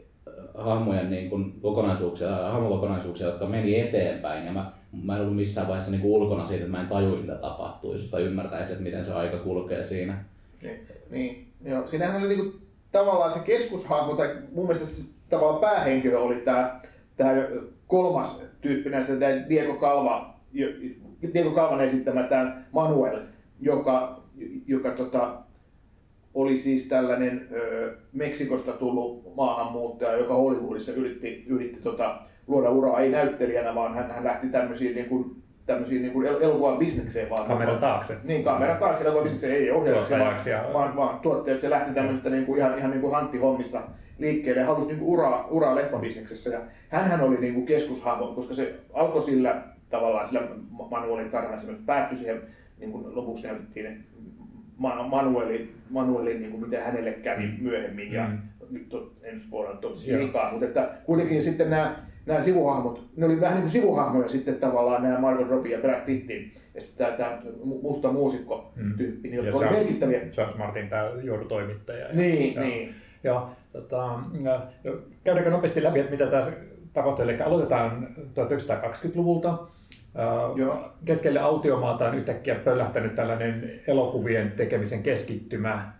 hahmojen 0.53 1.10
niin 1.10 1.29
kuin 1.29 1.60
kokonaisuuksia, 1.62 2.36
hahmokokonaisuuksia, 2.36 3.27
jotka 3.27 3.45
meni 3.45 3.79
eteenpäin. 3.79 4.45
Ja 4.45 4.51
mä, 4.51 4.71
mä 5.03 5.15
en 5.15 5.21
ollut 5.21 5.36
missään 5.36 5.67
vaiheessa 5.67 5.91
niin 5.91 6.01
kuin 6.01 6.12
ulkona 6.12 6.45
siitä, 6.45 6.63
että 6.63 6.77
mä 6.77 6.81
en 6.81 6.89
tajuisi, 6.89 7.24
mitä 7.24 7.36
tapahtuisi 7.36 8.12
tai 8.12 8.24
ymmärtäisi, 8.24 8.71
että 8.71 8.83
miten 8.83 9.05
se 9.05 9.13
aika 9.13 9.38
kulkee 9.38 9.83
siinä. 9.83 10.24
Niin, 10.62 10.88
niin. 11.10 11.48
Joo. 11.65 11.88
Siinähän 11.88 12.21
oli 12.21 12.36
niin 12.36 12.39
kuin, 12.39 12.62
tavallaan 12.91 13.31
se 13.31 13.39
keskushahmo, 13.45 14.15
tai 14.15 14.36
mun 14.55 14.65
mielestä 14.65 14.86
se 14.86 15.10
tavallaan 15.29 15.62
päähenkilö 15.62 16.19
oli 16.19 16.36
tämä, 16.36 16.79
tämä 17.17 17.31
kolmas 17.88 18.51
tyyppi 18.62 18.89
näistä, 18.89 19.15
tämä 19.15 19.50
Diego 19.50 19.74
Calva, 19.74 20.30
Diego 21.34 21.51
Calvan 21.51 21.81
esittämä 21.81 22.24
tämä 22.24 22.62
Manuel, 22.72 23.20
joka, 23.62 24.22
joka 24.67 24.91
tota, 24.91 25.34
oli 26.34 26.58
siis 26.58 26.89
tällainen 26.89 27.48
ö, 27.51 27.93
Meksikosta 28.13 28.72
tullut 28.72 29.36
maahanmuuttaja, 29.36 30.17
joka 30.17 30.34
Hollywoodissa 30.36 30.91
yritti, 30.91 31.46
yritti 31.48 31.79
tota, 31.81 32.22
luoda 32.48 32.70
uraa 32.70 33.00
ei 33.00 33.10
näyttelijänä, 33.12 33.75
vaan 33.75 33.93
hän, 33.96 34.12
hän 34.12 34.24
lähti 34.24 34.48
tämmöisiin 34.48 34.96
niin 34.96 35.05
kuin, 35.10 35.36
tämmöisiin 35.65 36.01
niin 36.01 36.25
elokuvan 36.41 36.77
bisnekseen. 36.77 37.29
Vaan, 37.29 37.48
Kameran 37.48 37.79
taakse. 37.79 38.17
Niin, 38.24 38.43
kamera 38.43 38.75
taakse 38.75 39.03
elokuvan 39.03 39.24
bisnekseen, 39.24 39.55
ei 39.55 39.72
ohjaajaksi, 39.72 40.13
vaan, 40.20 40.39
ja- 40.46 40.70
vaan, 40.74 40.96
vaan 40.96 41.20
tuottajaksi. 41.20 41.62
Se 41.62 41.70
lähti 41.70 41.93
tämmöisestä 41.93 42.29
niin 42.29 42.46
kuin, 42.46 42.60
ihan, 42.60 42.77
ihan 42.77 42.91
niin 42.91 43.01
kuin 43.01 43.13
hanttihommista 43.13 43.81
liikkeelle 44.17 44.62
ja 44.62 44.67
halusi 44.67 44.88
niin 44.88 45.00
kuin 45.00 45.10
uraa, 45.10 45.48
uraa 45.48 45.75
leffabisneksessä. 45.75 46.50
Ja 46.50 46.60
hänhän 46.89 47.22
oli 47.22 47.38
niin 47.38 47.53
kuin 47.53 47.65
keskushahmo, 47.65 48.27
koska 48.27 48.53
se 48.53 48.74
alkoi 48.93 49.22
sillä 49.22 49.62
tavallaan 49.91 50.27
sillä 50.27 50.41
Manuelin 50.91 51.31
mutta 51.71 51.83
päättyi 51.86 52.17
siihen 52.17 52.41
niin 52.79 52.91
kuin 52.91 53.15
lopuksi 53.15 53.48
näytettiin, 53.48 53.86
että 53.86 54.03
Ma- 54.77 55.07
Manueli, 55.07 55.74
Manueli 55.89 56.39
niin 56.39 56.51
kuin 56.51 56.63
miten 56.63 56.83
hänelle 56.83 57.12
kävi 57.12 57.50
myöhemmin 57.62 58.12
ja 58.12 58.27
Mm. 58.27 58.38
nyt 58.69 58.89
to, 58.89 59.12
en 59.24 59.41
spoilaa 59.41 59.75
tosi 59.75 60.17
liikaa, 60.17 60.51
mutta 60.51 60.65
että 60.65 60.89
kuitenkin 61.05 61.43
sitten 61.43 61.69
nämä, 61.69 61.95
nämä 62.25 62.41
sivuhahmot, 62.43 63.07
ne 63.15 63.25
oli 63.25 63.41
vähän 63.41 63.53
niin 63.55 63.62
kuin 63.63 63.71
sivuhahmoja 63.71 64.29
sitten 64.29 64.55
tavallaan 64.55 65.03
nämä 65.03 65.19
Margot 65.19 65.50
Robbie 65.50 65.71
ja 65.75 65.81
Brad 65.81 66.01
Pittin 66.05 66.51
ja 66.75 66.81
sitten 66.81 67.07
tämä, 67.07 67.17
tämä 67.17 67.38
musta 67.81 68.12
muusikko 68.12 68.71
Mm. 68.75 68.93
tyyppi, 68.98 69.29
niin 69.29 69.43
Ja 69.45 69.50
jotka 69.50 69.67
oli 69.67 69.75
merkittäviä. 69.77 70.19
Charles 70.19 70.57
Martin, 70.57 70.89
tämä 70.89 71.10
joulutoimittaja. 71.24 72.07
Ja- 72.07 72.13
Niin, 72.15 72.55
Joo. 72.55 72.63
niin. 72.65 72.95
Joo, 73.24 73.50
tota, 73.74 74.19
ja 74.43 74.67
käydäänkö 75.24 75.51
nopeasti 75.51 75.83
läpi, 75.83 76.00
että 76.00 76.12
mitä 76.12 76.25
tässä 76.27 76.51
tapahtui. 76.93 77.24
Eli 77.25 77.41
aloitetaan 77.41 78.07
1920-luvulta. 78.33 79.57
Ää, 80.15 80.25
Joo. 80.56 80.91
Keskelle 81.06 81.39
autiomaata 81.39 82.10
on 82.10 82.15
yhtäkkiä 82.15 82.56
pöllähtänyt 82.56 83.15
tällainen 83.15 83.82
elokuvien 83.88 84.51
tekemisen 84.51 85.03
keskittymä 85.03 85.91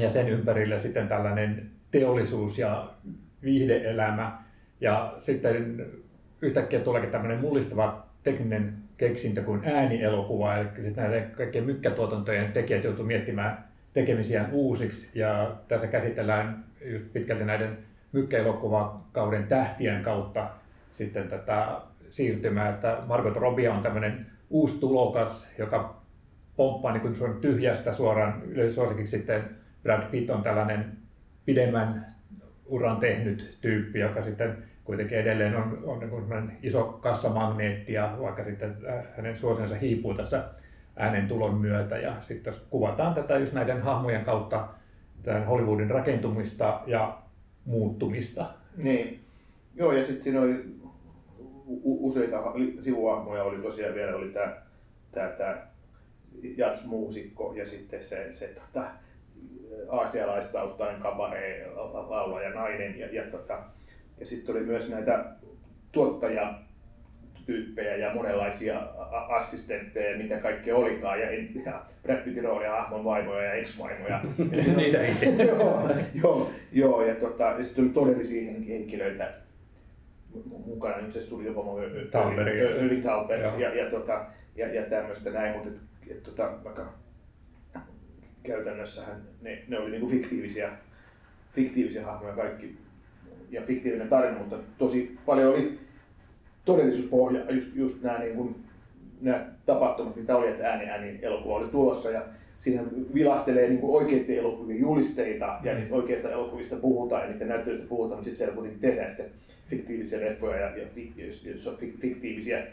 ja 0.00 0.10
sen 0.10 0.28
ympärillä 0.28 0.78
sitten 0.78 1.08
tällainen 1.08 1.70
teollisuus 1.90 2.58
ja 2.58 2.90
viihdeelämä. 3.42 4.38
Ja 4.80 5.14
sitten 5.20 5.86
yhtäkkiä 6.42 6.80
tuleekin 6.80 7.10
tämmöinen 7.10 7.40
mullistava 7.40 8.06
tekninen 8.22 8.74
keksintö 8.96 9.42
kuin 9.42 9.60
äänielokuva, 9.64 10.56
eli 10.56 10.68
sitten 10.74 11.04
näiden 11.04 11.30
kaikkien 11.30 11.64
mykkätuotantojen 11.64 12.52
tekijät 12.52 12.84
joutuu 12.84 13.04
miettimään 13.04 13.64
tekemisiään 13.92 14.48
uusiksi, 14.52 15.18
ja 15.18 15.52
tässä 15.68 15.86
käsitellään 15.86 16.64
just 16.84 17.12
pitkälti 17.12 17.44
näiden 17.44 17.78
mykkäelokuvakauden 18.12 19.46
tähtien 19.46 20.02
kautta 20.02 20.50
sitten 20.90 21.28
tätä 21.28 21.66
siirtymää, 22.10 22.68
että 22.68 22.98
Margot 23.06 23.36
Robbie 23.36 23.70
on 23.70 23.82
tämmöinen 23.82 24.26
uusi 24.50 24.80
tulokas, 24.80 25.50
joka 25.58 26.02
pomppaa 26.56 26.92
niin 26.92 27.00
kuin 27.00 27.40
tyhjästä 27.40 27.92
suoraan 27.92 28.42
yleisösuosikiksi 28.46 29.16
sitten 29.16 29.44
Brad 29.82 30.10
Pitt 30.10 30.30
on 30.30 30.42
tällainen 30.42 30.92
pidemmän 31.44 32.14
uran 32.66 32.96
tehnyt 32.96 33.58
tyyppi, 33.60 33.98
joka 33.98 34.22
sitten 34.22 34.56
kuitenkin 34.84 35.18
edelleen 35.18 35.56
on, 35.56 35.78
on 35.84 35.98
niin 35.98 36.10
kuin 36.10 36.52
iso 36.62 36.84
kassamagneetti 36.84 37.92
ja 37.92 38.16
vaikka 38.20 38.44
sitten 38.44 38.76
äh, 38.88 39.04
hänen 39.16 39.36
suosionsa 39.36 39.74
hiipuu 39.74 40.14
tässä 40.14 40.44
äänen 40.96 41.28
tulon 41.28 41.54
myötä 41.54 41.98
ja 41.98 42.16
sitten 42.20 42.54
kuvataan 42.70 43.14
tätä 43.14 43.38
just 43.38 43.52
näiden 43.52 43.82
hahmojen 43.82 44.24
kautta 44.24 44.68
tämän 45.22 45.46
Hollywoodin 45.46 45.90
rakentumista 45.90 46.80
ja 46.86 47.18
muuttumista. 47.64 48.46
Niin. 48.76 49.20
Joo, 49.74 49.92
ja 49.92 50.06
sitten 50.06 50.22
siinä 50.22 50.40
oli 50.40 50.64
useita 51.84 52.52
sivuhahmoja, 52.80 53.44
oli 53.44 53.62
tosiaan 53.62 53.94
vielä 53.94 54.16
oli 54.16 54.28
tämä 54.28 54.56
tää, 55.12 55.28
tää 55.28 55.74
jats-muusikko 56.56 57.54
ja 57.56 57.66
sitten 57.66 58.02
se, 58.02 58.28
se 58.32 58.46
tota, 58.46 58.84
aasialaistaustainen 59.88 61.00
kabare 61.00 61.66
laulaja 62.08 62.50
nainen 62.50 62.98
ja, 62.98 63.08
ja, 63.12 63.30
tota, 63.30 63.62
ja 64.20 64.26
sitten 64.26 64.56
oli 64.56 64.64
myös 64.64 64.90
näitä 64.90 65.24
tuottajatyyppejä 65.92 67.96
ja 67.96 68.14
monenlaisia 68.14 68.80
assistentteja, 69.28 70.18
mitä 70.18 70.36
kaikkea 70.36 70.76
olikaan. 70.76 71.20
Ja, 71.20 71.26
ja 71.64 71.82
Brad 72.02 72.24
Pittin 72.24 72.44
hahmon 72.70 73.04
vaimoja 73.04 73.44
ja 73.44 73.54
ex-vaimoja. 73.54 74.20
Niitä 74.76 75.00
ei. 75.00 75.14
Joo, 75.46 75.90
joo, 76.14 76.50
joo, 76.72 77.06
ja, 77.06 77.14
tota, 77.14 77.44
ja 77.44 77.64
sitten 77.64 77.84
oli 77.84 77.92
todellisia 77.92 78.52
hen- 78.52 78.68
henkilöitä 78.68 79.43
mukana, 80.66 80.96
niin 80.96 81.12
se 81.12 81.28
tuli 81.28 81.44
jopa 81.44 81.62
Thalberg. 82.10 82.56
Irving 82.56 83.02
Thalberg 83.02 83.42
Joo. 83.42 83.58
ja, 83.58 83.74
ja, 83.74 83.90
tota, 83.90 84.26
ja, 84.56 84.74
ja 84.74 84.82
tämmöistä 84.82 85.30
näin, 85.30 85.52
mutta 85.52 85.68
et, 85.68 86.10
et, 86.10 86.22
tota, 86.22 86.52
vaikka 86.64 86.92
käytännössähän 88.42 89.22
ne, 89.42 89.62
ne 89.68 89.78
oli 89.78 89.90
niinku 89.90 90.08
fiktiivisiä, 90.08 90.70
fiktiivisiä 91.52 92.04
hahmoja 92.04 92.34
kaikki 92.34 92.76
ja 93.50 93.62
fiktiivinen 93.62 94.08
tarina, 94.08 94.38
mutta 94.38 94.56
tosi 94.78 95.18
paljon 95.26 95.54
oli 95.54 95.78
todellisuuspohja, 96.64 97.52
just, 97.52 97.76
just 97.76 98.02
nämä, 98.02 98.18
niin 98.18 98.36
kuin, 98.36 98.56
nämä 99.20 99.46
tapahtumat, 99.66 100.16
mitä 100.16 100.36
oli, 100.36 100.48
että 100.48 100.70
ääni 100.70 100.90
ääni 100.90 101.18
elokuva 101.22 101.54
oli 101.56 101.68
tulossa 101.68 102.10
ja 102.10 102.22
siinä 102.58 102.82
vilahtelee 103.14 103.68
niin 103.68 103.80
oikeiden 103.82 104.36
elokuvien 104.38 104.80
julisteita 104.80 105.58
ja 105.62 105.72
Mm. 105.72 105.78
niistä 105.78 105.94
oikeista 105.94 106.30
elokuvista 106.30 106.76
puhutaan 106.76 107.22
ja 107.22 107.30
niiden 107.30 107.48
näyttelyistä 107.48 107.88
puhutaan, 107.88 108.18
mutta 108.18 108.24
sitten 108.24 108.38
siellä 108.38 108.54
kuitenkin 108.54 108.80
tehdään 108.80 109.08
sitten 109.10 109.26
fiktiivisiä 109.70 110.20
leffoja 110.20 110.60
ja, 110.60 110.76
ja, 110.76 110.86
fiktiivisiä 112.00 112.66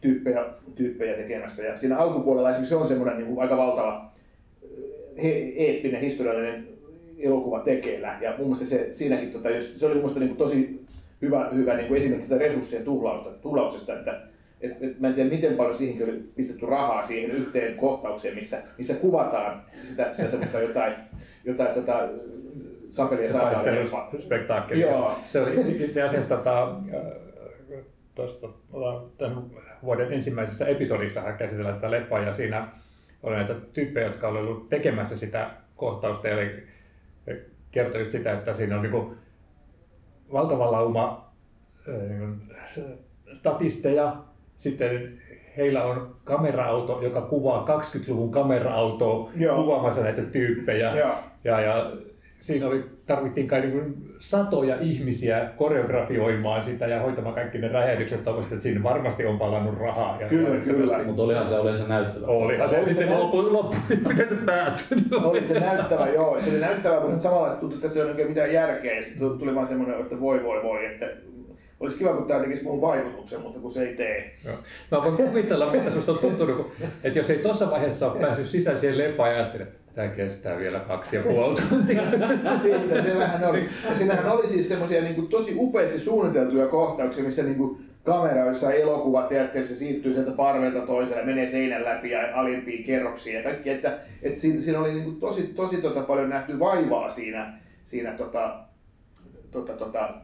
tyyppejä, 0.00 0.44
tyyppejä 0.74 1.16
tekemässä. 1.16 1.62
Ja 1.62 1.76
siinä 1.76 1.98
alkupuolella 1.98 2.50
esimerkiksi 2.50 2.74
on 2.74 2.88
semmoinen 2.88 3.16
niin 3.16 3.40
aika 3.40 3.56
valtava 3.56 4.12
he, 5.22 5.52
eeppinen 5.56 6.00
historiallinen 6.00 6.68
elokuva 7.18 7.60
tekeillä. 7.60 8.18
Ja 8.20 8.34
mun 8.38 8.46
mielestä 8.46 8.66
se, 8.66 8.92
siinäkin, 8.92 9.32
tota, 9.32 9.50
jos, 9.50 9.80
se 9.80 9.86
oli 9.86 9.94
mun 9.94 10.02
mielestä 10.02 10.20
niin 10.20 10.36
kuin 10.36 10.48
tosi 10.48 10.80
hyvä, 11.22 11.50
hyvä 11.54 11.76
niin 11.76 11.88
kuin 11.88 11.98
esimerkki 11.98 12.26
sitä 12.26 12.38
resurssien 12.38 12.84
tuhlausta, 12.84 13.30
tuhlauksesta, 13.30 13.98
että 13.98 14.20
et, 14.60 14.82
et, 14.82 15.00
mä 15.00 15.08
en 15.08 15.14
tiedä 15.14 15.30
miten 15.30 15.54
paljon 15.54 15.76
siihenkin 15.76 16.08
oli 16.08 16.24
pistetty 16.36 16.66
rahaa 16.66 17.02
siihen 17.02 17.30
yhteen 17.30 17.76
kohtaukseen, 17.76 18.34
missä, 18.34 18.62
missä 18.78 18.94
kuvataan 18.94 19.62
sitä, 19.84 20.14
sitä 20.14 20.28
semmoista 20.28 20.60
jotain, 20.60 20.92
jotain 21.44 21.74
tota, 21.74 22.08
sapelia 22.88 23.32
saadaan. 23.32 23.64
taisteluspektaakkeli. 23.64 24.80
Joo. 24.80 25.18
Se 25.24 25.40
oli 25.40 25.84
itse 25.84 26.02
asiassa 26.02 26.36
tota, 26.36 26.74
tuosta, 28.14 28.48
tämän 29.18 29.42
vuoden 29.82 30.12
ensimmäisessä 30.12 30.66
episodissa 30.66 31.20
käsitellään 31.32 31.74
tätä 31.74 31.90
leffaa 31.90 32.20
ja 32.20 32.32
siinä 32.32 32.68
oli 33.22 33.36
näitä 33.36 33.54
tyyppejä, 33.72 34.06
jotka 34.06 34.28
olivat 34.28 34.48
ollut 34.48 34.68
tekemässä 34.68 35.16
sitä 35.16 35.50
kohtausta 35.76 36.28
ja 36.28 36.34
oli- 36.34 36.66
kertoi 37.70 38.00
just 38.00 38.10
sitä, 38.10 38.32
että 38.32 38.54
siinä 38.54 38.76
on 38.76 38.82
niin 38.82 39.16
valtava 40.32 40.72
lauma 40.72 41.32
äh, 41.88 41.94
niin 42.08 42.40
statisteja, 43.32 44.16
sitten 44.56 45.20
heillä 45.56 45.84
on 45.84 46.16
kamera-auto, 46.24 47.00
joka 47.02 47.22
kuvaa 47.22 47.64
20-luvun 47.66 48.30
kamera-autoa 48.30 49.30
Joo. 49.36 49.62
kuvaamassa 49.62 50.02
näitä 50.02 50.22
tyyppejä. 50.22 50.96
Joo. 50.96 51.14
Ja, 51.44 51.60
ja 51.60 51.92
siinä 52.44 52.66
oli, 52.66 52.84
tarvittiin 53.06 53.48
kai 53.48 53.60
niin 53.60 53.94
satoja 54.18 54.76
ihmisiä 54.80 55.50
koreografioimaan 55.56 56.64
sitä 56.64 56.86
ja 56.86 57.00
hoitamaan 57.00 57.34
kaikki 57.34 57.58
ne 57.58 57.68
räjähdykset 57.68 58.20
että 58.20 58.60
siinä 58.60 58.82
varmasti 58.82 59.26
on 59.26 59.38
palannut 59.38 59.78
rahaa. 59.78 60.20
Ja 60.20 60.28
Kyllä, 60.28 60.60
kyllä. 60.60 61.02
Mutta 61.04 61.22
olihan 61.22 61.48
se 61.48 61.54
yleensä 61.54 61.88
näyttävä. 61.88 62.26
Olihan 62.26 62.70
se, 62.70 62.78
Oli 62.78 62.94
se 62.94 63.06
nä- 63.06 63.18
loppu, 63.18 63.52
loppu, 63.52 63.76
miten 64.08 64.28
se 64.28 64.34
päättyi. 64.34 64.98
Oli 65.24 65.46
se 65.46 65.60
näyttävä, 65.60 66.08
joo. 66.08 66.40
Se 66.40 66.50
oli 66.50 66.60
näyttävä, 66.60 67.00
mutta 67.00 67.20
samalla 67.20 67.50
se 67.50 67.60
tuntui, 67.60 67.76
että 67.76 67.88
tässä 67.88 68.00
ei 68.04 68.10
ole 68.10 68.28
mitään 68.28 68.52
järkeä. 68.52 69.02
Sitten 69.02 69.38
tuli 69.38 69.54
vaan 69.54 69.66
semmoinen, 69.66 70.00
että 70.00 70.20
voi 70.20 70.44
voi 70.44 70.62
voi, 70.62 70.86
että 70.86 71.06
olisi 71.80 71.98
kiva, 71.98 72.16
kun 72.16 72.26
tämä 72.26 72.40
tekisi 72.40 72.64
muun 72.64 72.80
vaikutuksen, 72.80 73.40
mutta 73.40 73.60
kun 73.60 73.72
se 73.72 73.88
ei 73.88 73.94
tee. 73.94 74.34
Joo. 74.44 74.56
Mä 74.90 75.02
voin 75.02 75.16
kuvitella, 75.16 75.72
mitä 75.72 75.90
susta 75.90 76.12
on 76.12 76.18
tuntunut, 76.18 76.72
että 77.04 77.18
jos 77.18 77.30
ei 77.30 77.38
tuossa 77.38 77.70
vaiheessa 77.70 78.12
ole 78.12 78.20
päässyt 78.20 78.46
sisään 78.46 78.78
siihen 78.78 78.98
leffaan 78.98 79.30
ja 79.30 79.36
ajattelee, 79.36 79.66
että 79.66 79.83
tämä 79.94 80.08
kestää 80.08 80.58
vielä 80.58 80.80
kaksi 80.80 81.16
ja 81.16 81.22
puoli 81.22 81.54
tuntia. 81.68 82.02
Siitä 82.62 83.02
se 83.02 83.18
vähän 83.18 83.44
oli. 83.44 83.68
Ja 83.90 83.98
siinähän 83.98 84.32
oli 84.32 84.48
siis 84.48 84.68
semmoisia 84.68 85.02
niin 85.02 85.28
tosi 85.28 85.54
upeasti 85.56 85.98
suunniteltuja 85.98 86.66
kohtauksia, 86.66 87.24
missä 87.24 87.42
niin 87.42 87.56
kuin 87.56 87.86
kamera 88.04 88.46
jossain 88.46 88.76
elokuvateatterissa 88.76 89.76
siirtyy 89.76 90.14
sieltä 90.14 90.30
parvelta 90.30 90.86
toiselle, 90.86 91.24
menee 91.24 91.48
seinän 91.48 91.84
läpi 91.84 92.10
ja 92.10 92.20
alimpiin 92.34 92.84
kerroksiin 92.84 93.36
ja 93.36 93.42
kaikki. 93.42 93.70
Että, 93.70 93.98
että 94.22 94.40
siinä, 94.40 94.60
siinä 94.60 94.80
oli 94.80 94.92
niin 94.92 95.04
kuin 95.04 95.20
tosi, 95.20 95.42
tosi 95.42 95.76
tota 95.76 96.00
paljon 96.00 96.28
nähty 96.28 96.58
vaivaa 96.58 97.10
siinä, 97.10 97.52
siinä 97.84 98.12
tota, 98.12 98.60
tota, 99.50 99.72
tota, 99.72 100.14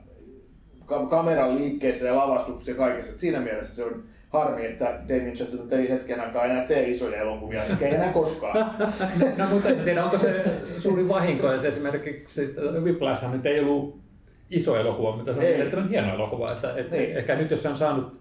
ka- 0.86 1.06
kameran 1.06 1.58
liikkeessä 1.58 2.06
ja 2.06 2.16
lavastuksessa 2.16 2.70
ja 2.70 2.76
kaikessa. 2.76 3.12
Et 3.12 3.20
siinä 3.20 3.40
mielessä 3.40 3.74
se 3.74 3.84
on 3.84 4.02
harmi, 4.30 4.66
että 4.66 5.00
Damien 5.08 5.37
Chazelle 5.37 5.62
nyt 5.62 5.72
ei 5.72 5.88
hetken 5.88 6.20
aikaa 6.20 6.44
enää 6.44 6.66
tee 6.66 6.90
isoja 6.90 7.20
elokuvia, 7.20 7.62
eikä 7.70 7.87
ei 7.87 7.94
enää 7.94 8.12
koskaan. 8.12 8.75
No 9.37 9.46
mutta 9.50 9.68
en 9.68 9.80
tiedä, 9.80 10.04
onko 10.04 10.18
se 10.18 10.44
suuri 10.78 11.08
vahinko, 11.08 11.52
että 11.52 11.68
esimerkiksi 11.68 12.54
Whiplashhan 12.82 13.32
nyt 13.32 13.46
ei 13.46 13.60
ollut 13.60 14.00
iso 14.50 14.76
elokuva, 14.76 15.16
mutta 15.16 15.32
se 15.32 15.38
on 15.38 15.44
Ei. 15.44 15.54
mielestäni 15.54 15.90
hieno 15.90 16.14
elokuva. 16.14 16.52
Että, 16.52 16.75
että 16.76 16.96
Niin. 16.96 17.16
Ehkä 17.16 17.37
nyt 17.37 17.50
jos 17.50 17.62
se 17.62 17.68
on 17.68 17.76
saanut 17.76 18.20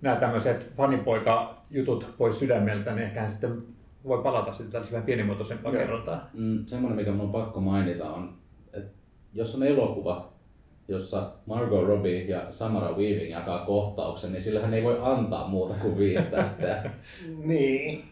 nämä 0.00 0.16
tämmöiset 0.16 0.72
fanipoika-jutut 0.76 2.14
pois 2.18 2.38
sydämeltä, 2.38 2.94
niin 2.94 3.04
ehkä 3.04 3.30
sitten 3.30 3.62
voi 4.04 4.22
palata 4.22 4.52
sitten 4.52 4.72
tällaiseen 4.72 4.92
vähän 4.92 5.06
pienimuotoisempaan 5.06 5.76
kerrontaan. 5.76 6.22
Mm, 6.34 6.66
semmoinen, 6.66 6.96
mikä 6.96 7.10
mun 7.10 7.20
on 7.20 7.32
pakko 7.32 7.60
mainita 7.60 8.10
on, 8.10 8.34
että 8.72 8.90
jos 9.34 9.54
on 9.54 9.62
elokuva, 9.62 10.32
jossa 10.88 11.30
Margot 11.46 11.86
Robbie 11.86 12.22
ja 12.22 12.40
Samara 12.50 12.88
Weaving 12.88 13.30
jakaa 13.30 13.66
kohtauksen, 13.66 14.32
niin 14.32 14.42
sillähän 14.42 14.74
ei 14.74 14.84
voi 14.84 14.98
antaa 15.02 15.48
muuta 15.48 15.74
kuin 15.74 15.98
viisi 15.98 16.30
tähteä. 16.30 16.82
Niin. 17.44 18.04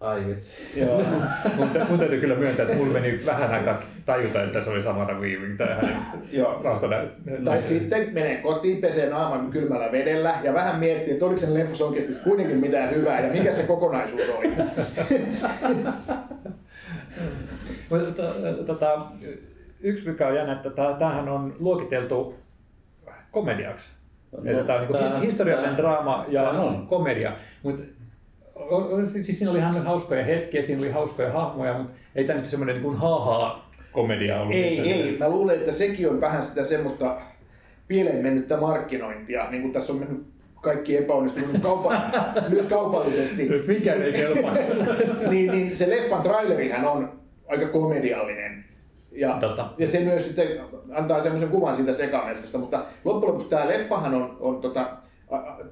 Ai 0.00 0.26
vitsi. 0.26 0.56
Joo. 0.80 1.02
mun, 1.56 1.68
mun 1.88 1.98
täytyy 1.98 2.20
kyllä 2.20 2.34
myöntää, 2.34 2.66
että 2.66 2.76
mulla 2.78 2.92
meni 2.92 3.20
vähän 3.26 3.50
aikaa 3.50 3.82
tajuta, 4.06 4.42
että 4.42 4.60
se 4.60 4.70
oli 4.70 4.82
Samara 4.82 5.20
Weaving 5.20 5.58
tai 5.58 5.74
hänen 5.74 5.96
Joo. 6.32 6.62
Tai 7.44 7.62
sitten 7.62 8.14
menee 8.14 8.36
kotiin, 8.36 8.80
pesee 8.80 9.10
naaman 9.10 9.50
kylmällä 9.50 9.92
vedellä 9.92 10.34
ja 10.42 10.54
vähän 10.54 10.80
miettii, 10.80 11.12
että 11.12 11.26
oliko 11.26 11.40
sen 11.40 11.54
leffassa 11.54 11.84
oikeasti 11.84 12.12
kuitenkin 12.24 12.56
mitään 12.56 12.94
hyvää 12.94 13.20
ja 13.20 13.32
mikä 13.32 13.52
se 13.52 13.62
kokonaisuus 13.62 14.22
oli. 14.38 14.48
Mutta, 17.90 18.22
tota, 18.66 19.06
yksi 19.80 20.08
mikä 20.08 20.26
on 20.28 20.34
jännä, 20.34 20.52
että 20.52 20.70
tämähän 20.98 21.28
on 21.28 21.56
luokiteltu 21.58 22.34
komediaksi. 23.30 23.90
No, 24.32 24.50
Että 24.50 24.64
tämä 24.64 24.78
on 24.80 24.86
niin 24.88 25.10
tää- 25.10 25.18
historiallinen 25.20 25.70
tää- 25.76 25.82
draama 25.84 26.24
ja 26.28 26.42
tää 26.42 26.50
on. 26.60 26.86
komedia. 26.86 27.32
Mutta 27.62 27.82
siis 29.04 29.38
siinä 29.38 29.50
oli 29.50 29.58
ihan 29.58 29.84
hauskoja 29.84 30.24
hetkiä, 30.24 30.62
siinä 30.62 30.82
oli 30.82 30.90
hauskoja 30.90 31.32
hahmoja, 31.32 31.78
mutta 31.78 31.92
ei 32.14 32.24
tämä 32.24 32.40
nyt 32.40 32.48
semmoinen 32.48 32.82
niin 32.82 32.96
haha 32.96 33.64
komedia 33.92 34.40
ollut. 34.40 34.54
Ei, 34.54 34.80
ei. 34.80 34.96
nimessä. 34.98 35.24
Mä 35.24 35.30
luulen, 35.30 35.58
että 35.58 35.72
sekin 35.72 36.10
on 36.10 36.20
vähän 36.20 36.42
sitä 36.42 36.64
semmoista 36.64 37.16
pieleen 37.88 38.22
mennyttä 38.22 38.56
markkinointia, 38.56 39.50
niin 39.50 39.62
kuin 39.62 39.72
tässä 39.72 39.92
on 39.92 39.98
mennyt 39.98 40.26
kaikki 40.62 40.96
epäonnistunut 40.96 41.62
kaupa, 41.62 42.00
myös 42.48 42.66
kaupallisesti. 42.66 43.48
Mikään 43.66 44.02
ei 44.02 44.12
kelpaa. 44.12 44.54
niin, 45.30 45.50
niin 45.52 45.76
se 45.76 45.90
leffan 45.90 46.22
trailerihän 46.22 46.84
on 46.84 47.12
aika 47.48 47.66
komediallinen. 47.66 48.64
Ja, 49.18 49.36
Totta. 49.40 49.72
ja 49.78 49.88
se 49.88 50.00
myös 50.00 50.24
sitten 50.26 50.46
antaa 50.92 51.22
semmoisen 51.22 51.48
kuvan 51.48 51.76
siitä 51.76 51.92
sekamelskasta, 51.92 52.58
mutta 52.58 52.84
loppujen 53.04 53.28
lopuksi 53.28 53.50
tämä 53.50 53.68
leffahan 53.68 54.14
on, 54.14 54.36
on 54.40 54.60
tota, 54.60 54.96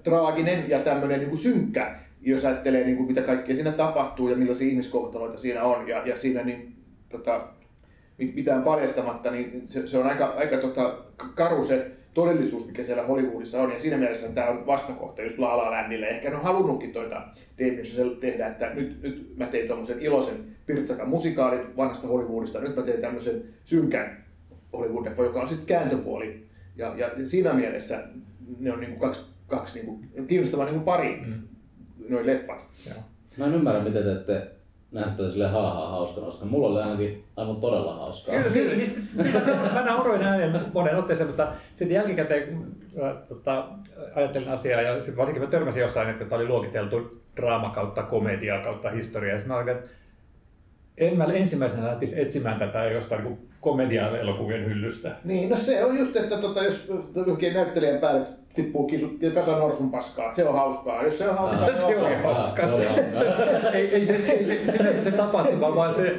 traaginen 0.02 0.70
ja 0.70 0.78
tämmöinen 0.78 1.20
niin 1.20 1.36
synkkä, 1.36 1.96
jos 2.20 2.44
ajattelee 2.44 2.84
niin 2.84 2.96
kuin 2.96 3.06
mitä 3.06 3.22
kaikkea 3.22 3.54
siinä 3.54 3.72
tapahtuu 3.72 4.28
ja 4.28 4.36
millaisia 4.36 4.68
ihmiskohtaloita 4.68 5.38
siinä 5.38 5.62
on. 5.62 5.88
Ja, 5.88 6.06
ja 6.06 6.16
siinä 6.16 6.42
niin, 6.42 6.76
tota, 7.08 7.40
mit- 8.18 8.34
mitään 8.34 8.62
paljastamatta, 8.62 9.30
niin 9.30 9.62
se, 9.66 9.88
se 9.88 9.98
on 9.98 10.06
aika, 10.06 10.34
aika 10.36 10.56
tota, 10.56 10.94
karu 11.34 11.64
se 11.64 11.90
todellisuus, 12.16 12.66
mikä 12.66 12.84
siellä 12.84 13.02
Hollywoodissa 13.02 13.62
on. 13.62 13.72
Ja 13.72 13.80
siinä 13.80 13.96
mielessä 13.96 14.28
tämä 14.28 14.46
on 14.46 14.66
vastakohta 14.66 15.22
just 15.22 15.38
La 15.38 15.56
La 15.56 15.70
Landille. 15.70 16.06
Ehkä 16.06 16.30
ne 16.30 16.36
on 16.36 16.42
halunnutkin 16.42 16.92
toita 16.92 17.22
Chazelle 17.82 18.16
tehdä, 18.16 18.46
että 18.46 18.74
nyt, 18.74 19.02
nyt 19.02 19.36
mä 19.36 19.46
teen 19.46 19.66
tuommoisen 19.66 20.00
iloisen 20.00 20.36
pirtsakan 20.66 21.08
musikaalin 21.08 21.76
vanhasta 21.76 22.08
Hollywoodista. 22.08 22.60
Nyt 22.60 22.76
mä 22.76 22.82
teen 22.82 23.00
tämmöisen 23.00 23.42
synkän 23.64 24.24
hollywood 24.72 25.06
joka 25.18 25.40
on 25.40 25.48
sitten 25.48 25.66
kääntöpuoli. 25.66 26.46
Ja, 26.76 26.94
ja 26.96 27.10
siinä 27.26 27.52
mielessä 27.52 28.02
ne 28.58 28.72
on 28.72 28.80
niinku 28.80 29.00
kaksi, 29.00 29.24
kaksi 29.46 29.78
niinku, 29.78 30.00
kiinnostava 30.26 30.64
niinku 30.64 30.84
pari, 30.84 31.20
mm. 31.26 31.42
noin 32.08 32.26
leffat. 32.26 32.66
Joo. 32.86 32.98
Mä 33.36 33.46
en 33.46 33.54
ymmärrä, 33.54 33.84
miten 33.84 34.02
te 34.02 34.12
ette 34.12 34.55
nähnyt 34.96 35.16
tätä 35.16 35.30
silleen 35.30 35.50
haa 35.50 35.90
hauskana, 35.90 36.26
koska 36.26 36.46
mulla 36.46 36.68
oli 36.68 36.82
ainakin 36.82 37.24
aivan 37.36 37.56
todella 37.56 37.94
hauskaa. 37.94 38.34
Kyllä, 38.34 38.50
kyllä. 38.50 38.76
Siis, 38.76 38.98
mä, 39.74 39.82
nauroin 39.84 40.22
ääneen 40.22 40.60
monen 40.74 40.96
otteeseen, 40.96 41.26
mutta 41.26 41.52
sitten 41.68 41.94
jälkikäteen 41.94 42.48
kun 42.48 42.76
äh, 43.02 43.16
tota, 43.28 43.68
ajattelin 44.14 44.48
asiaa 44.48 44.82
ja 44.82 45.02
sit 45.02 45.16
varsinkin 45.16 45.42
mä 45.42 45.50
törmäsin 45.50 45.80
jossain, 45.80 46.10
että 46.10 46.24
tämä 46.24 46.36
oli 46.36 46.48
luokiteltu 46.48 47.22
draama 47.36 47.70
kautta 47.70 48.02
komedia 48.02 48.60
kautta 48.60 48.90
historia. 48.90 49.32
Ja 49.32 49.38
sit 49.38 49.48
mä 49.48 49.64
en 50.98 51.16
mä 51.16 51.24
ensimmäisenä 51.24 51.86
lähtisi 51.86 52.20
etsimään 52.20 52.58
tätä 52.58 52.84
jostain 52.84 53.24
niin 53.24 53.48
komedia-elokuvien 53.60 54.64
hyllystä. 54.64 55.16
Niin, 55.24 55.50
no 55.50 55.56
se 55.56 55.84
on 55.84 55.98
just, 55.98 56.16
että 56.16 56.38
tota, 56.38 56.64
jos 56.64 56.92
jokin 57.26 57.54
näyttelijän 57.54 58.00
päälle 58.00 58.26
tippuu 58.56 58.86
kisu, 58.86 59.18
kasa 59.34 59.58
norsun 59.58 59.90
paskaa, 59.90 60.34
se 60.34 60.44
on 60.44 60.54
hauskaa. 60.54 61.02
Jos 61.02 61.18
se 61.18 61.28
on 61.28 61.36
hauskaa, 61.36 61.78
Se 61.78 61.86
niin 61.86 61.98
oli 61.98 62.14
on. 62.14 62.46
Se 62.46 62.64
oli 62.64 62.84
hauskaa. 62.84 63.70
ei, 63.72 63.94
ei, 63.94 64.06
se, 64.06 64.16
ei 64.16 64.44
se, 64.44 64.60
se, 64.76 65.02
se 65.02 65.10
tapahtuma, 65.10 65.76
vaan 65.76 65.94
se, 65.94 66.16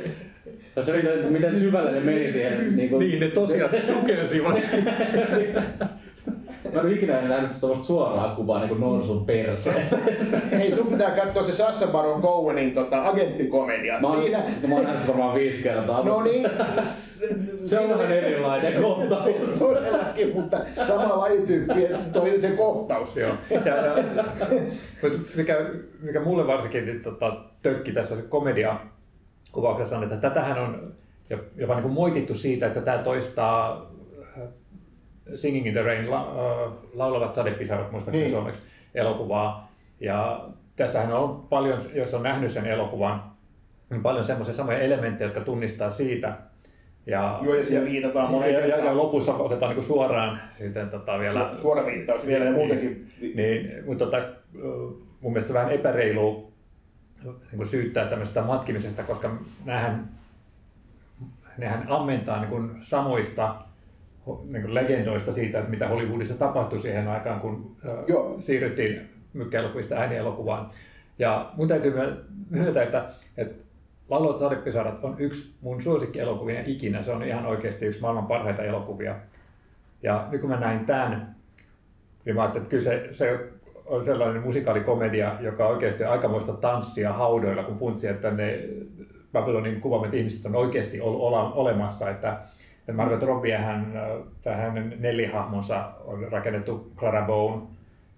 Ja 0.76 0.84
se, 0.84 0.96
miten, 0.98 1.32
miten 1.32 1.56
syvälle 1.56 1.92
ne 1.92 2.00
meni 2.00 2.32
siihen. 2.32 2.76
Niin, 2.76 2.90
kuin, 2.90 3.00
niin 3.00 3.20
ne 3.20 3.28
tosiaan 3.28 3.72
sukelsivat. 3.94 4.56
Mä 6.74 6.80
en 6.80 6.86
ole 6.86 6.94
ikinä 6.94 7.22
nähnyt 7.22 7.52
tuollaista 7.60 7.86
suoraa 7.86 8.36
kuvaa 8.36 8.66
niin 8.66 8.82
norsun 8.82 9.26
perseestä. 9.26 9.98
Hei, 10.58 10.72
sun 10.72 10.88
pitää 10.88 11.12
katsoa 11.12 11.44
se 11.44 11.52
Sassa 11.52 11.88
Baron 11.88 12.22
Cohenin 12.22 12.74
tota, 12.74 13.08
agenttikomedia. 13.08 14.00
Mä 14.00 14.08
oon, 14.08 14.22
Siinä, 14.22 14.44
mä 14.68 14.76
oon 14.76 14.84
nähnyt 14.84 15.08
varmaan 15.08 15.36
viisi 15.36 15.64
kertaa. 15.64 16.04
no 16.04 16.22
niin, 16.22 16.50
Se 17.64 17.80
on 17.80 17.90
vähän 17.90 18.12
erilainen 18.12 18.82
kohtaus. 18.82 19.26
todellakin, 19.60 20.36
mutta 20.36 20.58
sama 20.88 21.18
lajityyppi, 21.18 21.88
toi 22.14 22.38
se 22.38 22.50
kohtaus. 22.50 23.18
Joo. 23.18 23.32
Ja, 23.50 24.04
mikä, 25.36 25.66
mikä 26.02 26.20
mulle 26.20 26.48
varsinkin 26.48 26.86
niin, 26.86 27.02
tota, 27.02 27.38
tökki 27.62 27.92
tässä 27.92 28.16
komedia 28.30 28.76
kuvauksessa 29.52 29.98
on, 29.98 30.04
että 30.04 30.18
tätähän 30.18 30.60
on 30.60 30.94
jopa 31.56 31.74
niin 31.74 31.84
kuin 31.84 31.94
moitittu 31.94 32.36
siitä, 32.36 32.68
että 32.68 32.82
tämä 32.82 32.98
toistaa 32.98 33.90
Singing 35.36 35.68
in 35.68 35.74
the 35.74 35.82
Rain, 35.84 36.12
la, 36.12 36.20
äh, 36.22 36.72
laulavat 36.94 37.34
sadepisarat 37.34 37.92
muistaakseni 37.92 38.24
Niin. 38.24 38.32
suomeksi 38.36 38.62
elokuvaa. 38.96 39.72
Ja 40.00 40.46
tässähän 40.76 41.14
on 41.14 41.46
paljon, 41.50 41.82
jos 41.94 42.14
on 42.14 42.24
nähnyt 42.24 42.52
sen 42.52 42.66
elokuvan, 42.66 43.24
niin 43.90 44.02
paljon 44.04 44.26
semmoisia 44.26 44.54
samoja 44.54 44.80
elementtejä, 44.80 45.28
jotka 45.28 45.42
tunnistaa 45.42 45.90
siitä. 45.90 46.34
Ja, 47.06 47.40
Joo, 47.44 47.56
ja 47.56 47.66
siinä 47.66 47.86
viitataan 47.86 48.32
moneen 48.32 48.54
ja, 48.54 48.68
ja, 48.68 48.86
ja 48.86 48.98
lopussa 48.98 49.34
otetaan 49.34 49.76
niin 49.76 49.84
suoraan 49.84 50.42
sitten, 50.58 50.90
tota, 50.90 51.20
vielä 51.20 51.52
Su- 51.54 51.58
Suora 51.58 51.86
viittaus 51.86 52.28
vielä 52.28 52.46
ja 52.46 52.52
muutenkin. 52.52 53.12
niin, 53.36 53.86
mutta 53.86 54.06
tota, 54.06 54.18
mun 55.22 55.32
mielestä 55.34 55.48
se 55.48 55.54
vähän 55.54 55.72
epäreilu 55.72 56.52
niin 57.24 57.58
kuin 57.58 57.68
syyttää 57.68 58.06
tämmöisestä 58.06 58.42
matkimisesta, 58.42 59.04
koska 59.04 59.30
näähän, 59.66 60.10
nehän 61.58 61.86
ammentaa 61.90 62.40
niin 62.40 62.50
kuin 62.50 62.72
samoista 62.82 63.56
niin 64.50 64.62
kuin 64.62 64.74
legendoista 64.74 65.32
siitä, 65.32 65.58
että 65.60 65.70
mitä 65.70 65.88
Hollywoodissa 65.88 66.36
tapahtui 66.36 66.80
siihen 66.80 67.08
aikaan, 67.08 67.40
kun 67.40 67.76
Joo. 68.08 68.36
siirryttiin 68.38 69.10
mykkäelokuvista 69.34 69.96
äänielokuvaan. 69.96 70.70
Ja 71.20 71.52
mun 71.56 71.68
täytyy 71.68 71.92
myö- 71.92 72.24
myöntää, 72.50 72.84
että, 72.84 73.10
että 73.38 73.68
Laulavat 74.10 74.38
sadepisarat 74.38 75.04
on 75.04 75.16
yksi 75.20 75.58
mun 75.62 75.82
suosikkielokuvia 75.82 76.64
ikinä. 76.66 77.04
Se 77.04 77.12
on 77.12 77.24
ihan 77.24 77.46
oikeasti 77.46 77.86
yksi 77.86 78.02
maailman 78.02 78.28
parhaita 78.28 78.64
elokuvia. 78.64 79.16
Ja 80.04 80.28
nyt 80.32 80.42
kun 80.42 80.50
mä 80.50 80.60
näin 80.60 80.86
tämän, 80.86 81.36
niin 82.26 82.36
mä 82.36 82.42
ajattelin, 82.42 82.64
että 82.64 82.70
kyllä 82.70 82.84
se, 82.84 83.08
se 83.12 83.40
on 83.86 84.06
sellainen 84.06 84.42
musikaalikomedia, 84.42 85.36
joka 85.42 85.68
oikeasti 85.68 86.04
on 86.04 86.12
aikamoista 86.12 86.54
tanssia 86.54 87.14
haudoilla, 87.14 87.64
kun 87.64 87.78
funtsi, 87.78 88.08
että 88.08 88.32
ne 88.32 88.60
Babylonin 89.34 89.82
kuvaamat 89.82 90.14
ihmiset 90.14 90.46
on 90.46 90.56
oikeasti 90.56 91.02
ollut 91.02 91.22
olemassa. 91.56 92.10
Että, 92.10 92.38
että 92.88 92.94
Margot 92.94 93.24
Robbie, 93.24 93.58
hän, 93.58 93.94
hänen 94.46 94.96
nelihahmonsa 95.00 95.92
on 96.06 96.28
rakennettu 96.32 96.92
Clara 96.98 97.26
Bone 97.26 97.62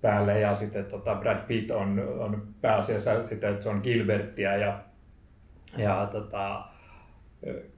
päälle 0.01 0.39
ja 0.39 0.55
sitten 0.55 0.85
tota 0.85 1.15
Brad 1.15 1.47
Pitt 1.47 1.71
on, 1.71 2.03
on 2.19 2.43
pääasiassa 2.61 3.27
sitten 3.27 3.57
John 3.65 3.79
Gilbertia 3.83 4.57
ja, 4.57 4.79
ja 5.77 6.09
tota, 6.11 6.63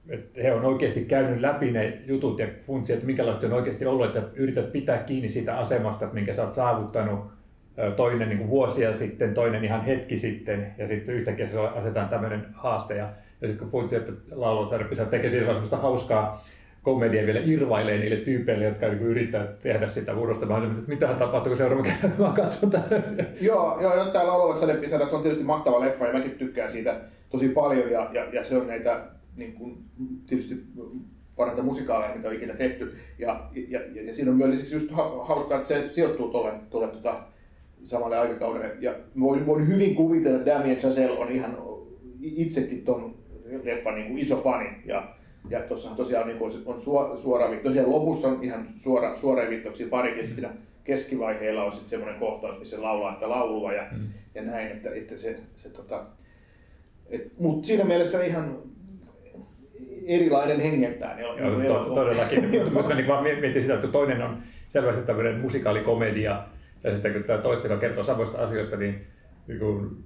et 0.08 0.30
he 0.42 0.52
on 0.52 0.64
oikeasti 0.64 1.04
käynyt 1.04 1.40
läpi 1.40 1.70
ne 1.70 1.98
jutut 2.06 2.38
ja 2.38 2.46
funtsi, 2.66 2.92
että 2.92 3.06
minkälaista 3.06 3.40
se 3.40 3.46
on 3.46 3.52
oikeasti 3.52 3.86
ollut, 3.86 4.06
että 4.06 4.20
sä 4.20 4.26
yrität 4.34 4.72
pitää 4.72 4.98
kiinni 4.98 5.28
siitä 5.28 5.58
asemasta, 5.58 6.04
että 6.04 6.14
minkä 6.14 6.32
sä 6.32 6.42
oot 6.42 6.52
saavuttanut 6.52 7.32
toinen 7.96 8.28
niin 8.28 8.38
kuin 8.38 8.50
vuosia 8.50 8.92
sitten, 8.92 9.34
toinen 9.34 9.64
ihan 9.64 9.84
hetki 9.84 10.16
sitten 10.16 10.74
ja 10.78 10.86
sitten 10.86 11.14
yhtäkkiä 11.14 11.46
se 11.46 11.60
asetetaan 11.60 12.08
tämmöinen 12.08 12.46
haaste 12.52 12.96
ja, 12.96 13.08
ja 13.40 13.48
sitten 13.48 13.58
kun 13.58 13.72
funtsi, 13.72 13.96
että 13.96 14.12
sarjapisa 14.70 15.04
tekee 15.04 15.30
siitä 15.30 15.76
hauskaa 15.76 16.44
komedia 16.82 17.26
vielä 17.26 17.40
irvailee 17.44 17.98
niille 17.98 18.16
tyypeille, 18.16 18.64
jotka 18.64 18.88
niin 18.88 19.02
yrittää 19.02 19.46
tehdä 19.62 19.88
sitä 19.88 20.16
vuorosta. 20.16 20.46
Mä 20.46 20.56
olin, 20.56 20.70
että 20.70 20.88
mitä 20.88 21.06
tapahtuu, 21.06 21.50
kun 21.50 21.56
seuraava 21.56 21.82
kerran 21.82 22.12
mä 22.18 22.32
katson 22.36 22.70
tämän. 22.70 22.86
Joo, 23.40 23.80
joo 23.80 23.96
no, 23.96 24.10
täällä 24.10 24.32
olevat 24.32 24.58
sadepisarat 24.58 25.12
on 25.12 25.22
tietysti 25.22 25.44
mahtava 25.44 25.80
leffa 25.80 26.06
ja 26.06 26.12
mäkin 26.12 26.30
tykkään 26.30 26.70
siitä 26.70 27.00
tosi 27.30 27.48
paljon 27.48 27.90
ja, 27.90 28.10
ja, 28.12 28.24
ja 28.32 28.44
se 28.44 28.56
on 28.56 28.66
näitä 28.66 29.00
niin 29.36 29.52
kuin, 29.52 29.78
tietysti 30.26 30.62
parhaita 31.36 31.62
musikaaleja, 31.62 32.14
mitä 32.16 32.28
on 32.28 32.34
ikinä 32.34 32.54
tehty. 32.54 32.94
Ja, 33.18 33.50
ja, 33.68 33.80
ja, 33.94 34.02
ja 34.02 34.14
siinä 34.14 34.30
on 34.30 34.36
myös 34.36 34.50
lisäksi 34.50 34.74
just 34.74 34.90
ha- 34.90 35.24
hauskaa, 35.24 35.58
että 35.58 35.68
se 35.68 35.88
sijoittuu 35.88 36.28
tuolle, 36.28 36.52
tuolle 36.70 36.88
tota, 36.88 37.20
samalle 37.82 38.18
aikakaudelle. 38.18 38.76
Ja 38.80 38.94
voin, 39.20 39.46
voin 39.46 39.68
hyvin 39.68 39.94
kuvitella, 39.94 40.38
että 40.38 40.50
Damien 40.50 40.76
Chazelle 40.76 41.18
on 41.18 41.32
ihan 41.32 41.58
itsekin 42.20 42.84
ton 42.84 43.14
leffan 43.62 43.94
niin 43.94 44.18
iso 44.18 44.40
fani. 44.42 44.66
Ja, 44.84 45.14
ja 45.50 45.60
tuossahan 45.60 45.96
tosiaan 45.96 46.26
niin 46.26 46.38
kuin 46.38 46.52
on 46.66 46.80
suora, 46.80 47.16
suora 47.16 47.56
tosiaan 47.62 47.90
lopussa 47.90 48.28
on 48.28 48.44
ihan 48.44 48.68
suora, 48.76 49.16
suoria 49.16 49.50
viittauksia 49.50 49.86
parikin, 49.90 50.26
sitten 50.26 50.36
siinä 50.36 50.54
keskivaiheella 50.84 51.64
on 51.64 51.72
sitten 51.72 51.90
semmoinen 51.90 52.20
kohtaus, 52.20 52.60
missä 52.60 52.76
se 52.76 52.82
laulaa 52.82 53.14
sitä 53.14 53.28
laulua 53.28 53.72
ja, 53.72 53.86
mm. 53.92 54.06
ja 54.34 54.42
näin, 54.42 54.66
että, 54.66 54.90
että 54.94 55.16
se, 55.16 55.40
se 55.56 55.70
tota, 55.70 56.04
et, 57.10 57.38
mutta 57.38 57.66
siinä 57.66 57.84
mielessä 57.84 58.24
ihan 58.24 58.58
erilainen 60.06 60.60
hengeltään. 60.60 61.20
Joo, 61.20 61.36
elokuva. 61.36 61.84
to, 61.84 61.94
todellakin. 61.94 62.50
Mutta 62.74 62.94
niin 62.94 63.06
vaan 63.06 63.24
mietin 63.24 63.62
sitä, 63.62 63.74
että 63.74 63.86
kun 63.86 63.92
toinen 63.92 64.22
on 64.22 64.42
selvästi 64.68 65.02
tämmöinen 65.02 65.40
musikaalikomedia, 65.40 66.44
ja 66.84 66.94
sitten 66.94 67.12
kun 67.12 67.24
tämä 67.24 67.38
toista, 67.38 67.66
joka 67.66 67.80
kertoo 67.80 68.02
samoista 68.02 68.38
asioista, 68.38 68.76
niin, 68.76 69.06
niin 69.46 69.58
kun, 69.58 70.04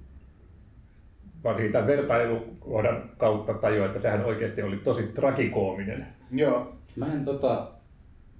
varsinkin 1.47 1.71
tämän 1.71 1.87
vertailukohdan 1.87 3.09
kautta 3.17 3.53
tajua, 3.53 3.85
että 3.85 3.99
sehän 3.99 4.25
oikeasti 4.25 4.61
oli 4.61 4.77
tosi 4.77 5.03
trakikoominen. 5.03 6.07
Joo. 6.31 6.73
Mä 6.95 7.13
en 7.13 7.25
tota, 7.25 7.67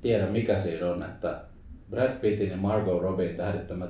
tiedä 0.02 0.26
mikä 0.26 0.58
siinä 0.58 0.90
on, 0.92 1.04
että 1.04 1.42
Brad 1.90 2.20
Pittin 2.22 2.50
ja 2.50 2.58
Margot 2.58 3.02
Robbie 3.02 3.30
tähdittämät 3.30 3.90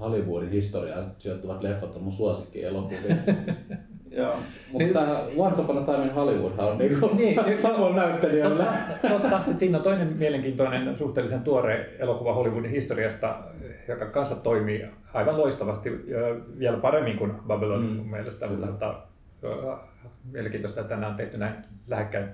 Hollywoodin 0.00 0.50
historiaan 0.50 1.12
sijoittuvat 1.18 1.62
leffat 1.62 1.96
on 1.96 2.02
mun 2.02 2.12
suosikki 2.12 2.64
elokuvia. 2.64 3.16
Joo. 4.10 4.34
Mutta 4.72 5.00
Once 5.36 5.62
Upon 5.62 5.78
a 5.78 5.80
Time 5.80 6.04
in 6.04 6.12
Hollywood 6.12 6.58
on 6.58 6.78
niinku 6.78 7.06
Niin, 7.06 7.44
niin, 7.46 7.60
samoin 7.60 7.96
näyttelijöillä. 7.96 8.64
Totta, 9.02 9.18
totta. 9.18 9.38
että 9.46 9.58
Siinä 9.58 9.78
on 9.78 9.84
toinen 9.84 10.16
mielenkiintoinen, 10.16 10.96
suhteellisen 10.96 11.40
tuore 11.42 11.96
elokuva 11.98 12.34
Hollywoodin 12.34 12.70
historiasta, 12.70 13.38
joka 13.88 14.06
kanssa 14.06 14.34
toimii 14.36 14.84
aivan 15.14 15.38
loistavasti, 15.38 15.90
vielä 16.58 16.76
paremmin 16.76 17.16
kuin 17.18 17.32
Babylon 17.46 17.82
Mm. 17.82 17.96
mun 17.96 18.10
mielestä. 18.10 18.48
Kyllä. 18.48 18.66
Mutta, 18.66 19.02
mielenkiintoista, 20.32 20.80
että 20.80 20.94
nämä 20.94 21.08
on 21.08 21.16
tehty 21.16 21.38
näin 21.38 21.54
lähekkäin 21.88 22.28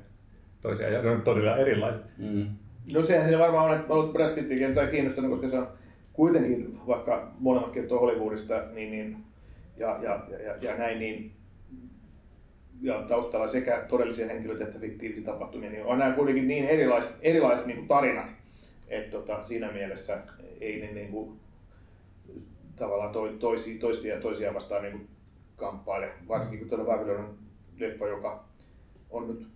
toisiaan 0.63 0.93
ja 0.93 1.03
ne 1.03 1.11
on 1.11 1.23
todella 1.23 1.57
erilaiset. 1.57 2.03
Mm. 2.19 2.47
No 2.93 3.03
sehän 3.03 3.25
siinä 3.25 3.39
varmaan 3.39 3.71
on, 3.71 3.77
että 3.77 3.95
ollut 3.95 4.13
Brad 4.13 4.35
Pittikin 4.35 4.75
tai 4.75 4.87
kiinnostunut, 4.87 5.31
koska 5.31 5.49
se 5.49 5.59
on 5.59 5.69
kuitenkin, 6.13 6.81
vaikka 6.87 7.33
molemmat 7.39 7.73
kertoo 7.73 8.01
Hollywoodista, 8.01 8.55
niin, 8.73 8.91
niin 8.91 9.17
ja, 9.77 9.99
ja, 10.03 10.21
ja, 10.45 10.55
ja, 10.63 10.77
näin, 10.79 10.99
niin 10.99 11.33
ja 12.83 13.03
taustalla 13.09 13.47
sekä 13.47 13.85
todellisia 13.89 14.27
henkilöitä 14.27 14.65
että 14.65 14.79
fiktiivisiä 14.79 15.25
tapahtumia, 15.25 15.71
niin 15.71 15.85
on 15.85 15.99
nämä 15.99 16.13
kuitenkin 16.13 16.49
niin 16.49 16.65
erilaiset, 16.65 17.17
erilaiset 17.23 17.67
niin 17.67 17.77
kuin 17.77 17.89
tarinat, 17.89 18.27
että 18.89 19.11
tota, 19.11 19.43
siinä 19.43 19.73
mielessä 19.73 20.19
ei 20.61 20.81
ne 20.81 20.93
niin 20.93 21.09
kuin, 21.09 21.41
tavallaan 22.77 23.13
to, 23.13 23.29
toisia, 23.41 23.81
toisia, 23.81 24.21
toisiaan 24.21 24.55
vastaan 24.55 24.83
niin 24.83 24.93
kuin 24.93 25.09
kamppaile, 25.57 26.09
varsinkin 26.29 26.59
kun 26.59 26.69
tuolla 26.69 26.85
Babylon 26.85 27.21
on 27.21 27.35
leffa, 27.79 28.07
joka 28.07 28.45
on 29.11 29.29
nyt 29.29 29.47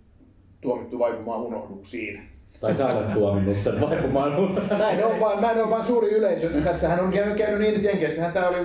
tuomittu 0.61 0.99
vaipumaan 0.99 1.41
unohduksiin. 1.41 2.21
Tai 2.59 2.75
sä 2.75 2.87
olet 2.87 3.13
tuominnut 3.13 3.61
sen 3.61 3.81
vaipumaan. 3.81 4.55
Näin 4.77 5.05
on 5.05 5.19
vaan, 5.19 5.41
näin 5.41 5.63
on 5.63 5.69
vaan 5.69 5.83
suuri 5.83 6.11
yleisö. 6.11 6.61
Tässähän 6.63 6.99
on 6.99 7.11
käynyt, 7.11 7.37
käynyt 7.37 7.59
niin, 7.59 7.75
että 7.75 7.87
Jenkeissähän 7.87 8.33
tämä 8.33 8.47
oli 8.47 8.57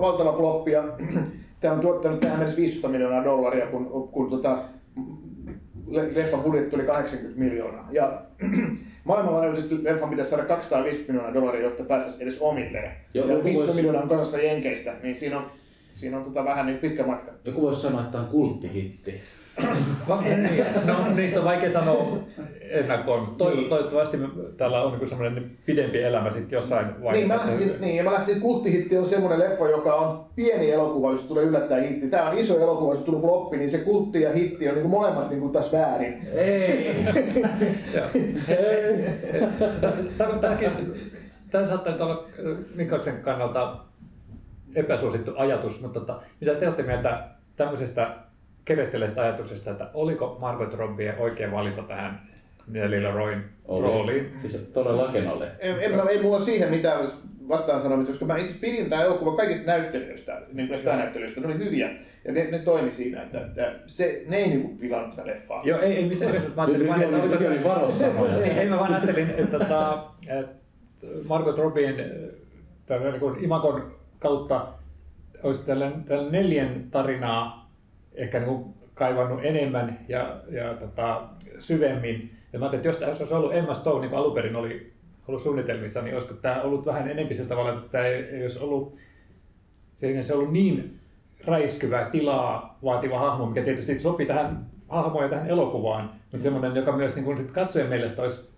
valtava 0.00 0.32
floppi 0.32 0.70
ja 0.70 0.84
tämä 1.60 1.74
on 1.74 1.80
tuottanut 1.80 2.20
tähän 2.20 2.38
mennessä 2.38 2.60
500 2.60 2.90
miljoonaa 2.90 3.24
dollaria, 3.24 3.66
kun, 3.66 4.08
kun 4.12 4.30
tota, 4.30 4.58
leffan 5.94 6.40
budjetti 6.40 6.76
oli 6.76 6.84
80 6.84 7.40
miljoonaa. 7.40 7.88
Ja 7.92 8.22
maailmanlaajuisesti 9.04 9.84
leffan 9.84 10.10
pitäisi 10.10 10.30
saada 10.30 10.44
250 10.44 11.12
miljoonaa 11.12 11.34
dollaria, 11.34 11.62
jotta 11.62 11.84
päästäisiin 11.84 12.28
edes 12.28 12.40
omilleen. 12.40 12.92
Joo, 13.14 13.26
ja 13.26 13.32
joku 13.32 13.44
500 13.44 13.72
vois- 13.72 13.76
miljoonaa 13.76 14.02
on 14.02 14.08
kasassa 14.08 14.38
Jenkeistä, 14.38 14.94
niin 15.02 15.16
siinä 15.16 15.38
on, 15.38 15.46
siinä 15.94 16.18
on 16.18 16.24
tota 16.24 16.44
vähän 16.44 16.66
niin 16.66 16.78
pitkä 16.78 17.06
matka. 17.06 17.32
Joku 17.44 17.62
voisi 17.62 17.80
sanoa, 17.80 18.00
että 18.00 18.12
tämä 18.12 18.24
on 18.24 18.30
kulttihitti. 18.30 19.20
No, 20.84 21.14
niistä 21.14 21.38
on 21.38 21.44
vaikea 21.44 21.70
sanoa 21.70 22.18
ennakkoon. 22.70 23.36
Toiv- 23.38 23.68
toivottavasti 23.68 24.18
täällä 24.56 24.82
on 24.82 24.98
niin 24.98 25.08
semmoinen 25.08 25.50
pidempi 25.66 26.02
elämä 26.02 26.30
sitten 26.30 26.56
jossain 26.56 26.86
Niin, 26.86 26.96
mä 26.98 27.04
vaiheessa. 27.04 27.36
lähtisin, 27.36 27.80
niin, 27.80 27.96
ja 27.96 28.04
mä 28.04 28.12
lähtisin, 28.12 28.42
kulttihitti 28.42 28.96
on 28.98 29.06
semmoinen 29.06 29.38
leffa, 29.38 29.68
joka 29.68 29.94
on 29.94 30.24
pieni 30.36 30.70
elokuva, 30.70 31.10
jos 31.12 31.26
tulee 31.26 31.44
yllättäen 31.44 31.88
hitti. 31.88 32.08
Tämä 32.10 32.30
on 32.30 32.38
iso 32.38 32.60
elokuva, 32.60 32.94
jos 32.94 33.02
tulee 33.02 33.20
floppi, 33.20 33.56
niin 33.56 33.70
se 33.70 33.78
kultti 33.78 34.22
ja 34.22 34.32
hitti 34.32 34.68
on 34.68 34.74
niin 34.74 34.86
molemmat 34.90 35.30
niin 35.30 35.40
kuin 35.40 35.52
taas 35.52 35.72
väärin. 35.72 36.28
Ei! 36.34 36.94
Tämä- 41.50 41.66
saattaa 41.66 41.94
olla 42.00 42.24
Mikkaksen 42.74 43.16
kannalta 43.22 43.76
epäsuosittu 44.74 45.32
ajatus, 45.36 45.82
mutta 45.82 46.00
tota, 46.00 46.20
mitä 46.40 46.54
te 46.54 46.66
olette 46.66 46.82
mieltä 46.82 47.24
tämmöisestä 47.56 48.10
keretteleistä 48.64 49.22
ajatuksesta, 49.22 49.70
että 49.70 49.90
oliko 49.94 50.36
Margot 50.40 50.74
Robbie 50.74 51.14
oikea 51.18 51.52
valinta 51.52 51.82
tähän 51.82 52.20
Nelly 52.66 53.10
Royn 53.12 53.44
rooliin? 53.68 54.32
Siis 54.40 54.56
todellakin 54.56 55.28
oli. 55.28 55.46
En, 55.58 55.80
en, 55.80 55.94
mä- 55.94 56.02
ei 56.02 56.22
mulla 56.22 56.36
ole 56.36 56.44
siihen 56.44 56.70
mitään 56.70 57.06
vastaan 57.48 57.80
sanomista, 57.80 58.12
koska 58.12 58.24
mä 58.24 58.36
itse 58.36 58.60
pidin 58.60 58.90
tämän 58.90 59.06
elokuvan 59.06 59.36
kaikista 59.36 59.70
näyttelijöistä, 59.70 60.42
niin 60.52 60.68
myös 60.68 60.80
päänäyttelijöistä, 60.80 61.40
ne 61.40 61.46
oli 61.46 61.58
hyviä 61.58 61.90
ja 62.24 62.32
ne, 62.32 62.50
ne 62.50 62.58
toimi 62.58 62.92
siinä, 62.92 63.22
että, 63.22 63.40
että 63.40 63.72
se, 63.86 64.22
ne 64.28 64.36
ei 64.36 64.48
niinku 64.48 64.76
pilannut 64.76 65.16
tätä 65.16 65.28
leffaa. 65.28 65.62
Joo, 65.64 65.80
ei, 65.80 65.96
ei 65.96 66.08
missään 66.08 66.32
nimessä. 66.32 66.50
Mä 66.56 66.66
Nyt 66.66 66.90
ajattelin 66.90 67.22
nyt 67.22 67.32
että 67.32 67.44
nyt 67.44 67.50
niin 67.50 67.64
varosanoja. 67.64 68.36
Ei, 68.60 68.68
mä 68.68 68.78
vaan 68.78 68.92
ajattelin, 68.92 69.30
että, 69.30 69.58
tota, 69.58 70.04
että 70.28 70.54
Margot 71.28 71.58
Robin 71.58 71.94
tällä 72.86 73.10
niin 73.10 73.20
kuin 73.20 73.44
Imagon 73.44 73.94
kautta 74.18 74.66
olisi 75.42 75.66
tällainen 75.66 76.04
neljän 76.30 76.84
tarinaa 76.90 77.63
ehkä 78.14 78.38
niin 78.38 78.48
kuin 78.48 78.74
kaivannut 78.94 79.40
enemmän 79.44 80.00
ja, 80.08 80.40
ja 80.48 80.74
tota, 80.74 81.22
syvemmin. 81.58 82.30
Ja 82.52 82.58
mä 82.58 82.64
ajattelin, 82.64 82.80
että 82.80 82.88
jos 82.88 82.96
tämä 82.96 83.08
olisi 83.08 83.34
ollut 83.34 83.54
Emma 83.54 83.74
Stone, 83.74 84.00
niin 84.00 84.10
kuin 84.10 84.18
alun 84.18 84.34
perin 84.34 84.56
oli 84.56 84.92
ollut 85.28 85.42
suunnitelmissa, 85.42 86.02
niin 86.02 86.14
olisiko 86.14 86.34
tämä 86.34 86.62
ollut 86.62 86.86
vähän 86.86 87.10
enempi 87.10 87.34
sillä 87.34 87.48
tavalla, 87.48 87.72
että 87.72 87.88
tämä 87.92 88.06
ei, 88.06 88.22
ei 88.22 88.42
olisi 88.42 88.58
ollut, 88.58 88.96
se 90.20 90.34
ollut 90.34 90.52
niin 90.52 91.00
räiskyvä, 91.46 92.08
tilaa 92.12 92.78
vaativa 92.84 93.18
hahmo, 93.18 93.46
mikä 93.46 93.62
tietysti 93.62 93.98
sopii 93.98 94.26
tähän 94.26 94.66
hahmoon 94.88 95.24
ja 95.24 95.30
tähän 95.30 95.46
elokuvaan, 95.46 96.10
mutta 96.32 96.42
semmoinen, 96.42 96.76
joka 96.76 96.96
myös 96.96 97.14
niin 97.14 97.24
kuin 97.24 97.36
sit 97.36 97.50
katsojen 97.50 97.88
mielestä 97.88 98.22
olisi 98.22 98.53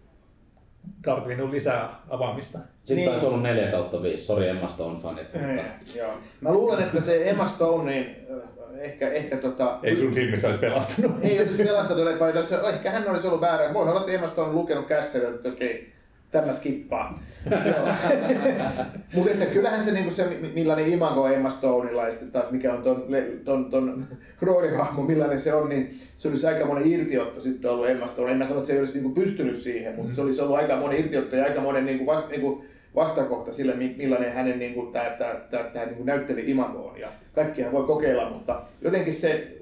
tarvinnut 1.04 1.50
lisää 1.50 1.94
avaamista. 2.08 2.58
Sitten 2.58 2.96
Niin. 2.96 3.10
taisi 3.10 3.26
ollut 3.26 3.42
4 3.42 3.70
kautta 3.70 4.02
5. 4.02 4.24
Sori 4.24 4.48
Emma 4.48 4.68
Stone 4.68 4.98
fanit. 4.98 5.32
Mutta... 5.34 5.48
Ei, 5.48 5.60
Joo. 5.96 6.10
Mä 6.40 6.52
luulen, 6.52 6.82
että 6.82 7.00
se 7.00 7.30
Emma 7.30 7.46
Stone, 7.46 7.90
niin 7.90 8.16
äh, 8.30 8.80
ehkä, 8.80 9.08
ehkä 9.12 9.36
tota, 9.36 9.78
Ei 9.82 9.96
sun 9.96 10.14
silmissä 10.14 10.46
olisi 10.46 10.60
pelastanut. 10.60 11.12
ei 11.22 11.40
olisi 11.42 11.64
pelastanut 11.64 12.04
leffa, 12.04 12.32
tässä, 12.32 12.60
ehkä 12.68 12.90
hän 12.90 13.10
olisi 13.10 13.26
ollut 13.26 13.40
väärä. 13.40 13.74
Voi 13.74 13.88
olla, 13.88 14.00
että 14.00 14.12
Emma 14.12 14.26
Stone 14.26 14.48
on 14.48 14.54
lukenut 14.54 14.86
kässäriä, 14.86 15.28
että 15.28 15.48
okei, 15.48 15.92
tämä 16.40 16.52
skippaa. 16.52 17.18
Mutta 19.14 19.30
että 19.30 19.46
kyllähän 19.46 19.82
se, 19.82 19.92
niinku 19.92 20.10
se, 20.10 20.24
mi- 20.24 20.52
millainen 20.54 20.92
imago 20.92 21.28
Emma 21.28 21.50
Stoneilla 21.50 22.04
ja 22.04 22.10
sitten 22.12 22.30
taas 22.30 22.50
mikä 22.50 22.74
on 22.74 22.82
ton, 22.82 23.06
ton, 23.44 23.70
ton 23.70 24.04
roolihahmo, 24.42 25.02
millainen 25.02 25.40
se 25.40 25.54
on, 25.54 25.68
niin 25.68 25.98
se 26.16 26.28
olisi 26.28 26.46
aika 26.46 26.66
monen 26.66 26.86
irtiotto 26.86 27.40
sitten 27.40 27.70
ollut 27.70 27.88
Emma 27.88 28.06
Stone. 28.06 28.32
En 28.32 28.38
mä 28.38 28.46
sano, 28.46 28.58
että 28.58 28.66
se 28.66 28.72
ei 28.72 28.80
olisi 28.80 28.98
niinku 28.98 29.20
pystynyt 29.20 29.56
siihen, 29.56 29.94
mutta 29.94 30.14
se 30.14 30.20
olisi 30.20 30.42
ollut 30.42 30.56
aika 30.56 30.76
monen 30.76 31.00
irtiotto 31.00 31.36
ja 31.36 31.44
aika 31.44 31.60
monen 31.60 31.86
niinku 31.86 32.06
vast, 32.06 32.30
niinku 32.30 32.64
vastakohta 32.94 33.52
sille, 33.52 33.74
mi- 33.74 33.94
millainen 33.98 34.32
hänen 34.32 34.58
niinku, 34.58 34.82
tää, 34.82 35.10
tää, 35.10 35.34
tää, 35.50 35.62
tää, 35.62 35.86
niinku 35.86 36.04
näytteli 36.04 36.50
imago 36.50 36.78
on. 36.78 37.00
Ja 37.00 37.08
kaikkihan 37.34 37.72
voi 37.72 37.86
kokeilla, 37.86 38.30
mutta 38.30 38.62
jotenkin 38.82 39.14
se, 39.14 39.56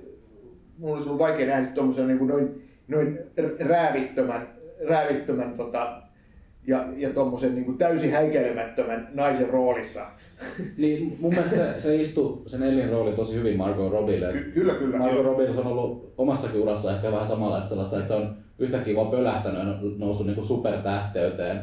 mun 0.79 0.93
olisi 0.93 1.09
ollut 1.09 1.21
vaikea 1.23 1.47
nähdä 1.47 1.67
tuommoisen 1.75 2.07
niin 2.07 2.27
noin, 2.27 2.63
noin 2.89 3.19
räävittömän, 3.59 4.49
räävittömän 4.89 5.55
tota, 5.57 6.03
ja, 6.67 6.85
ja 6.97 7.11
tuommoisen 7.11 7.55
niin 7.55 7.79
täysin 7.79 8.13
häikäilemättömän 8.13 9.09
naisen 9.15 9.51
roolissa. 9.51 10.01
Niin, 10.77 11.17
mun 11.21 11.35
mielestä 11.35 11.57
se, 11.57 11.75
se 11.81 11.97
istui 11.97 12.43
sen 12.47 12.63
Ellin 12.63 12.89
rooli 12.89 13.13
tosi 13.13 13.35
hyvin 13.35 13.57
Margot 13.59 13.93
Robbille. 13.93 14.33
Ky- 14.33 14.51
kyllä, 14.55 14.75
kyllä. 14.75 14.99
Margot. 14.99 15.25
Robbie 15.25 15.51
on 15.51 15.67
ollut 15.67 16.15
omassakin 16.19 16.61
urassa 16.61 16.97
ehkä 16.97 17.13
vähän 17.13 17.27
samanlaista 17.27 17.69
sellaista, 17.69 17.97
että 17.97 18.09
se 18.09 18.15
on 18.15 18.37
yhtäkkiä 18.59 18.97
vaan 18.97 19.11
pölähtänyt 19.11 19.59
ja 19.59 19.65
noussut 19.99 20.27
niinku 20.27 20.43
supertähteyteen. 20.43 21.63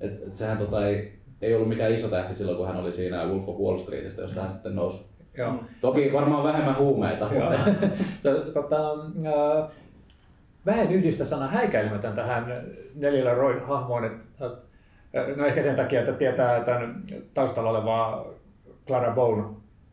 Et, 0.00 0.12
et 0.26 0.34
sehän 0.34 0.58
tota 0.58 0.86
ei, 0.86 1.12
ei 1.42 1.54
ollut 1.54 1.68
mikään 1.68 1.92
iso 1.94 2.08
tähti 2.08 2.34
silloin, 2.34 2.56
kun 2.56 2.66
hän 2.66 2.76
oli 2.76 2.92
siinä 2.92 3.24
Wolf 3.24 3.48
of 3.48 3.60
Wall 3.60 3.78
Streetistä, 3.78 4.22
josta 4.22 4.40
hän 4.40 4.52
sitten 4.52 4.74
nousi. 4.74 5.10
Joo. 5.38 5.54
Toki 5.80 6.12
varmaan 6.12 6.44
vähemmän 6.44 6.78
huumeita, 6.78 7.28
Joo. 7.34 7.50
mutta 7.50 8.30
tota, 8.60 8.90
ää, 9.24 9.68
mä 10.64 10.72
en 10.72 10.92
yhdistä 10.92 11.24
sana 11.24 11.48
häikäilemätön 11.48 12.12
tähän 12.12 12.62
Nelillä 12.94 13.34
Royn 13.34 13.66
hahmoon. 13.66 14.04
Että, 14.04 14.20
no 15.36 15.46
ehkä 15.46 15.62
sen 15.62 15.76
takia, 15.76 16.00
että 16.00 16.12
tietää 16.12 16.60
tämän 16.64 17.02
taustalla 17.34 17.70
olevaa 17.70 18.24
Clara 18.86 19.14
Bone 19.14 19.42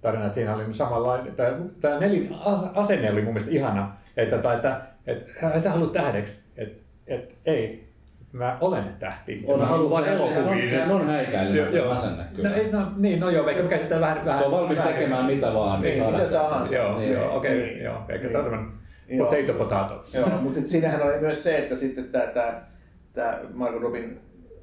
tarina, 0.01 0.25
että 0.25 0.36
siinä 0.36 0.56
oli 0.56 0.73
samanlainen. 0.73 1.36
Tämä, 1.36 1.51
tämä 1.82 1.99
Nelin 1.99 2.36
as- 2.45 2.69
asenne 2.75 3.12
oli 3.12 3.21
mun 3.21 3.34
mielestä 3.34 3.56
ihana, 3.56 3.91
että, 4.17 4.38
tai, 4.38 4.56
että, 4.56 4.82
että 5.08 5.32
hän- 5.41 5.62
sä 5.62 5.71
haluat 5.71 5.91
tähdeksi, 5.91 6.39
että, 6.58 6.84
että 7.08 7.36
ei, 7.45 7.88
mä 8.32 8.58
olen 8.62 8.84
tähti. 8.99 9.43
on, 9.47 9.60
mä 9.60 9.65
haluan 9.65 9.91
vain 9.91 10.03
sehän, 10.03 10.19
sehän, 10.21 10.43
on, 10.47 10.60
elokuviin. 10.60 10.91
on 10.91 11.08
häikäilemätön 11.08 11.75
Joo. 11.77 11.91
asenne 11.91 12.23
kyllä. 12.36 12.49
No, 12.49 12.56
ei, 12.56 12.71
no, 12.71 12.91
niin, 12.97 13.19
no 13.19 13.30
joo, 13.30 13.47
ehkä 13.49 13.63
me 13.63 13.69
käsitellään 13.69 14.12
vähän, 14.12 14.25
vähän 14.25 14.39
se 14.39 14.45
on 14.45 14.51
valmis 14.51 14.77
vähän- 14.77 14.93
tekemään 14.93 15.25
mitä 15.25 15.53
vaan, 15.53 15.82
niin, 15.82 15.91
Niin, 15.91 16.03
saada 16.03 16.17
mitä 16.17 16.32
tahansa. 16.32 16.75
Joo, 16.75 16.97
Niin. 16.97 17.13
joo, 17.13 17.38
okei, 17.38 17.56
Niin. 17.62 17.84
joo, 17.84 17.97
ehkä 18.10 18.27
Niin. 18.27 18.67
Tämmöinen 19.08 19.17
Joo. 19.17 19.30
potato 19.30 19.54
potato. 19.54 20.04
Joo, 20.13 20.30
mutta 20.41 20.60
siinähän 20.65 21.02
oli 21.04 21.20
myös 21.22 21.43
se, 21.43 21.58
että 21.58 21.76
sitten 21.76 22.04
tämä, 22.04 22.26
tämä, 22.28 22.62
tämä 23.13 23.39
Margot 23.54 23.82
Robin 23.82 24.20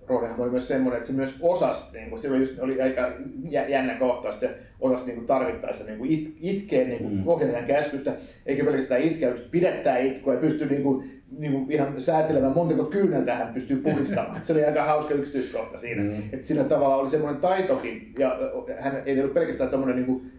roolihan 0.06 0.40
oli 0.40 0.50
myös 0.50 0.68
semmoinen, 0.68 0.96
että 0.98 1.10
se 1.10 1.16
myös 1.16 1.38
osasi, 1.42 1.96
niin 1.98 2.10
kuin, 2.10 2.22
silloin 2.22 2.42
just 2.42 2.58
oli 2.58 2.80
aika 2.82 3.12
jä- 3.50 3.68
jännä 3.68 3.94
kohtaus, 3.94 4.34
että 4.34 4.46
se 4.46 4.54
osasi 4.80 5.06
niin 5.06 5.14
kuin 5.16 5.26
tarvittaessa 5.26 5.84
niin 5.86 5.98
kuin 5.98 6.10
it, 6.10 6.36
itkeä 6.40 6.84
niin 6.84 6.98
kuin 6.98 7.14
Mm. 7.14 7.22
ohjaajan 7.28 7.64
käskystä, 7.64 8.12
eikä 8.46 8.64
pelkästään 8.64 9.02
itkeä, 9.02 9.28
vaan 9.30 9.40
pidättää 9.50 9.98
itkua 9.98 10.34
ja 10.34 10.40
pystyy 10.40 10.68
niin 10.68 10.82
kuin, 10.82 11.22
niin 11.38 11.52
kuin 11.52 11.72
ihan 11.72 12.00
säätelemään 12.00 12.52
montako 12.54 12.84
kyyneltä 12.84 13.34
hän 13.34 13.54
pystyy 13.54 13.76
pudistamaan. 13.76 14.44
se 14.44 14.52
oli 14.52 14.64
aika 14.64 14.84
hauska 14.84 15.14
yksityiskohta 15.14 15.78
siinä. 15.78 16.02
Mm. 16.02 16.22
Että 16.32 16.46
sillä 16.46 16.64
tavalla 16.64 16.96
oli 16.96 17.10
semmoinen 17.10 17.40
taitokin, 17.40 18.12
ja 18.18 18.38
hän 18.80 19.02
ei 19.06 19.20
ollut 19.20 19.34
pelkästään 19.34 19.70
tommonen 19.70 19.96
niin 19.96 20.06
kuin, 20.06 20.32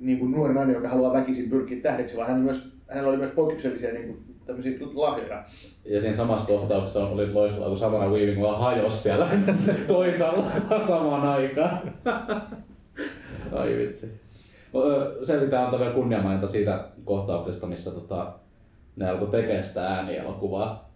niin 0.00 0.18
kuin 0.18 0.32
nuori 0.32 0.54
nainen, 0.54 0.74
joka 0.74 0.88
haluaa 0.88 1.12
väkisin 1.12 1.50
pyrkiä 1.50 1.78
tähdeksi, 1.82 2.16
vaan 2.16 2.28
hän 2.28 2.40
myös, 2.40 2.79
hänellä 2.90 3.08
oli 3.08 3.16
myös 3.16 3.32
poikkeuksellisia 3.32 3.92
niin 3.92 4.06
kuin, 4.06 4.24
tämmöisiä 4.46 4.78
lahjoja. 4.94 5.44
Ja 5.84 6.00
siinä 6.00 6.16
samassa 6.16 6.46
kohtauksessa 6.46 7.06
oli 7.06 7.32
loistavaa, 7.32 7.68
kun 7.68 7.78
samana 7.78 8.10
Weaving 8.10 8.42
vaan 8.42 8.60
hajosi 8.60 8.96
siellä 8.96 9.28
toisaalla 9.88 10.50
samaan 10.88 11.28
aikaan. 11.28 11.80
Ai 13.52 13.76
vitsi. 13.76 14.20
Pitää 15.40 15.64
antaa 15.64 15.80
vielä 15.80 15.92
kunniamaininta 15.92 16.46
siitä 16.46 16.84
kohtauksesta, 17.04 17.66
missä 17.66 17.90
tota, 17.90 18.32
ne 18.96 19.10
alkoi 19.10 19.28
tekemään 19.28 19.64
sitä 19.64 19.86
äänielokuvaa. 19.86 20.90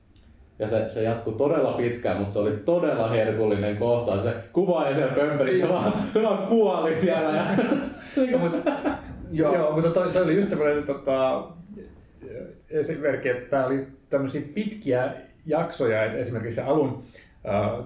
Ja 0.59 0.69
se, 0.69 0.91
se 0.91 1.03
jatkui 1.03 1.33
todella 1.33 1.73
pitkään, 1.73 2.17
mutta 2.17 2.33
se 2.33 2.39
oli 2.39 2.53
todella 2.65 3.09
herkullinen 3.09 3.77
kohtaus. 3.77 4.23
Se 4.23 4.35
kuvaaja 4.53 4.95
siellä 4.95 5.15
pömpelissä 5.15 5.69
vaan, 5.69 5.93
se 6.13 6.23
vaan 6.23 6.47
kuoli 6.47 6.97
siellä. 6.97 7.37
Ja, 7.37 7.45
No, 8.33 8.39
mutta, 8.39 8.71
Joo. 9.33 9.55
joo. 9.55 9.73
mutta 9.73 9.91
toi, 9.91 10.13
toi 10.13 10.23
oli 10.23 10.37
just 10.37 10.51
semmoinen 10.51 10.85
tota, 10.85 11.45
esimerkki, 12.71 13.29
että 13.29 13.51
tämä 13.51 13.67
oli 13.67 13.87
tämmöisiä 14.11 14.43
pitkiä 14.55 15.15
jaksoja, 15.47 16.05
että 16.05 16.19
esimerkiksi 16.19 16.57
se 16.57 16.63
alun 16.63 17.03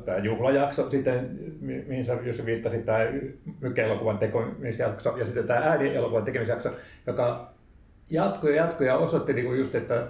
tämä 0.04 0.18
juhlajakso, 0.18 0.90
sitten, 0.90 1.38
mi- 1.60 1.84
mihin 1.88 2.04
sä 2.04 2.18
Jussi 2.22 2.46
viittasit, 2.46 2.84
tämä 2.84 2.98
mykkäelokuvan 3.60 4.18
tekemisjakso 4.18 5.16
ja 5.16 5.24
sitten 5.24 5.46
tämä 5.46 5.60
äänielokuvan 5.60 6.24
tekemisjakso, 6.24 6.70
joka 7.06 7.52
jatkoi 8.10 8.56
ja 8.56 8.62
jatkoi 8.62 8.86
ja 8.86 8.96
osoitti 8.96 9.32
niinku 9.32 9.52
just, 9.52 9.74
että, 9.74 10.06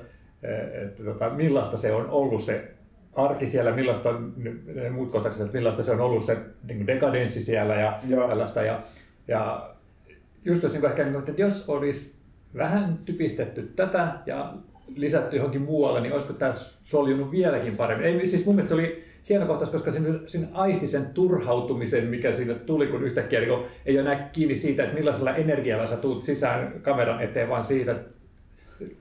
että 0.83 1.05
tota, 1.05 1.31
millaista 1.31 1.77
se 1.77 1.93
on 1.93 2.11
ollut 2.11 2.43
se 2.43 2.71
arki 3.15 3.47
siellä, 3.47 3.73
millaista 3.73 4.15
ne 4.75 4.91
muut 4.91 5.11
kohtaukset, 5.11 5.43
että 5.43 5.57
millaista 5.57 5.83
se 5.83 5.93
on 5.93 6.01
ollut 6.01 6.25
se 6.25 6.37
niin 6.69 6.87
dekadenssi 6.87 7.45
siellä 7.45 7.75
ja 7.75 8.01
Joo. 8.09 8.29
tällaista. 8.29 8.63
Ja, 8.63 8.83
ja 9.29 9.71
just 10.45 10.63
jos, 10.63 10.73
niin 10.73 10.85
ehkä, 10.85 11.03
niin 11.03 11.13
kuin, 11.13 11.29
että 11.29 11.43
jos 11.43 11.69
olisi 11.69 12.18
vähän 12.57 12.99
typistetty 13.05 13.73
tätä 13.77 14.13
ja 14.27 14.55
lisätty 14.97 15.37
johonkin 15.37 15.63
muualle, 15.63 16.01
niin 16.01 16.13
olisiko 16.13 16.33
tämä 16.33 16.53
soljunut 16.83 17.31
vieläkin 17.31 17.77
paremmin. 17.77 18.07
Ei, 18.07 18.27
siis 18.27 18.47
mun 18.47 18.55
mielestä 18.55 18.69
se 18.69 18.75
oli 18.75 19.05
hieno 19.29 19.47
kohtaus, 19.47 19.71
koska 19.71 19.91
siinä, 19.91 20.19
siinä 20.27 20.49
aisti 20.53 20.87
sen 20.87 21.07
turhautumisen, 21.15 22.07
mikä 22.07 22.33
siinä 22.33 22.55
tuli, 22.55 22.87
kun 22.87 23.03
yhtäkkiä 23.03 23.41
niin 23.41 23.65
ei 23.87 23.99
ole 23.99 24.11
enää 24.11 24.29
kiinni 24.33 24.57
siitä, 24.57 24.83
että 24.83 24.95
millaisella 24.95 25.37
energialla 25.37 25.87
sä 25.87 25.97
tuut 25.97 26.23
sisään 26.23 26.73
kameran 26.83 27.23
eteen, 27.23 27.49
vaan 27.49 27.65
siitä, 27.65 27.97